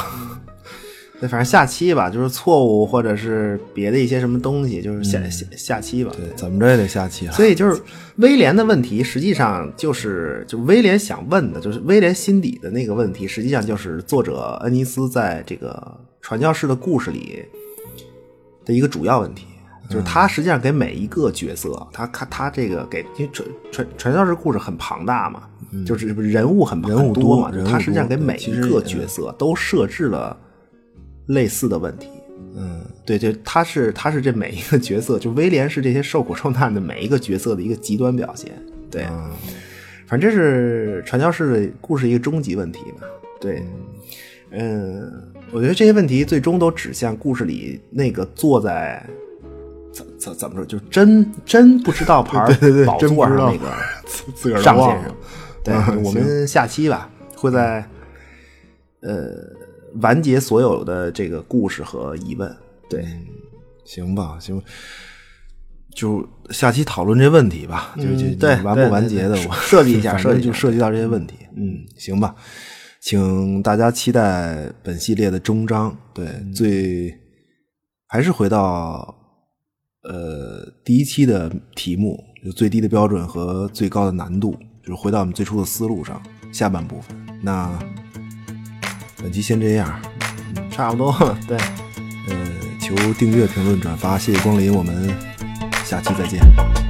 [1.23, 6.11] 对，反正下期吧，就是错误或者是别的一些什么东西，就是下、下下期吧。
[6.17, 7.33] 对，怎么着也得下期了。
[7.33, 7.81] 所以就是
[8.17, 17.45] 威廉的问题，实际上就是就威廉想问的，就是威廉心底的那个问题，实际上就是作者恩尼斯在这个传教士的故事里
[18.65, 19.47] 的一个主要问题，
[19.89, 25.45] 就是他实际上给每一个角色，他他他这个给因为传传传教士故事很庞大嘛，
[25.87, 30.37] 就是人物很人物多嘛，多他实际上给每一个角色都设置了
[31.27, 32.09] 类似的问题。
[32.55, 38.53] 嗯，对，就他是他是这每一个角色，就威廉是这些受苦受难的每一个角色的一个极端表现。
[38.91, 39.05] 对，
[40.07, 43.07] 反正这是传教士的故事一个终极问题吧。
[43.41, 43.65] 对，
[44.51, 45.11] 嗯，
[45.51, 49.03] 我觉得这些问题最终都指向故事里那个坐在
[49.93, 52.47] 怎怎怎么说，就真真不知道牌儿
[52.85, 53.73] 宝真不知道座上那个
[54.35, 55.15] 自个儿上先生。
[55.65, 57.83] 对， 嗯我们下期吧会在
[59.01, 59.31] 呃
[60.01, 62.57] 完结所有的这个故事和疑问。
[62.89, 63.05] 对，
[63.85, 64.63] 行吧，行，
[65.95, 71.35] 就下期讨论这问题吧，就就嗯对完不完结的，我 设计一下设计就涉及到这些问题。
[71.57, 72.35] 嗯，行吧，
[73.01, 75.97] 请大家期待本系列的终章。
[76.15, 77.13] 对，嗯最
[78.07, 79.15] 还是回到
[80.03, 84.53] 呃第一期的题目，就最低的标准和最高的难度，
[84.83, 86.23] 就是回到我们最初的思路上。
[86.53, 87.79] 下半部分，那
[89.23, 90.01] 本期先这样。
[90.71, 91.37] 差不多。
[91.47, 91.57] 对，
[92.29, 92.37] 呃，
[92.81, 95.09] 求订阅、评论、转发，谢谢光临，我们
[95.85, 96.82] 下期再见。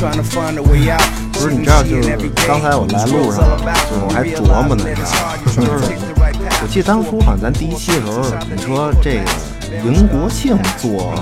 [0.00, 2.16] 不是你知道，就是
[2.46, 3.44] 刚才我来路上，
[3.88, 5.36] 就是我还琢磨呢，你知道吗？
[5.54, 5.94] 就是
[6.62, 9.24] 我记得当初好像咱第一期的时候，你说这个
[9.84, 11.14] 迎国庆做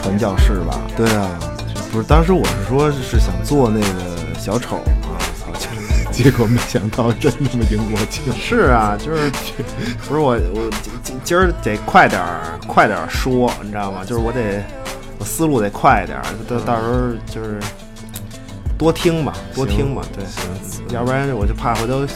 [0.00, 0.80] 传教士吧？
[0.96, 1.28] 对啊，
[1.90, 3.86] 不是，当时我是说是想做那个
[4.38, 5.50] 小丑啊，操，
[6.10, 8.32] 结结果没想到真他妈赢国庆。
[8.32, 9.28] 是啊，就是
[10.06, 10.70] 不是我我
[11.24, 14.04] 今儿得快点儿快点儿说，你知道吗？
[14.04, 14.85] 就是我得我
[15.26, 17.60] 思路得快一点儿，到到时候就是
[18.78, 20.24] 多听吧，多听吧，对，
[20.94, 22.06] 要不然我就怕回头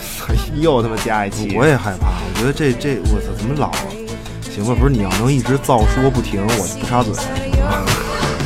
[0.54, 1.54] 又他妈加一期。
[1.56, 3.86] 我也害怕，我觉得这这我操，怎么老啊？
[4.50, 7.12] 行吧，不是你要能一直造说不停，我不插嘴，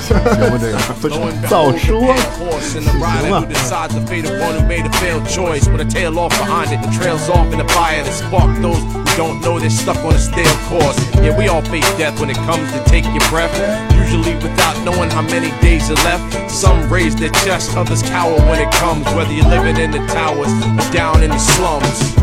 [0.03, 0.23] 行吗？
[0.29, 1.13] 行吧，这个不是
[1.47, 2.01] 造说。
[2.39, 5.67] horse and the rider who decides the fate of one who made a failed choice
[5.67, 9.03] with a tail off behind it trails off in the fire that spark those who
[9.17, 12.37] don't know they're stuck on a stale course yeah we all face death when it
[12.47, 13.53] comes to take your breath
[13.93, 18.59] usually without knowing how many days are left some raise their chest others cower when
[18.59, 22.15] it comes whether you're living in the towers or down in the slums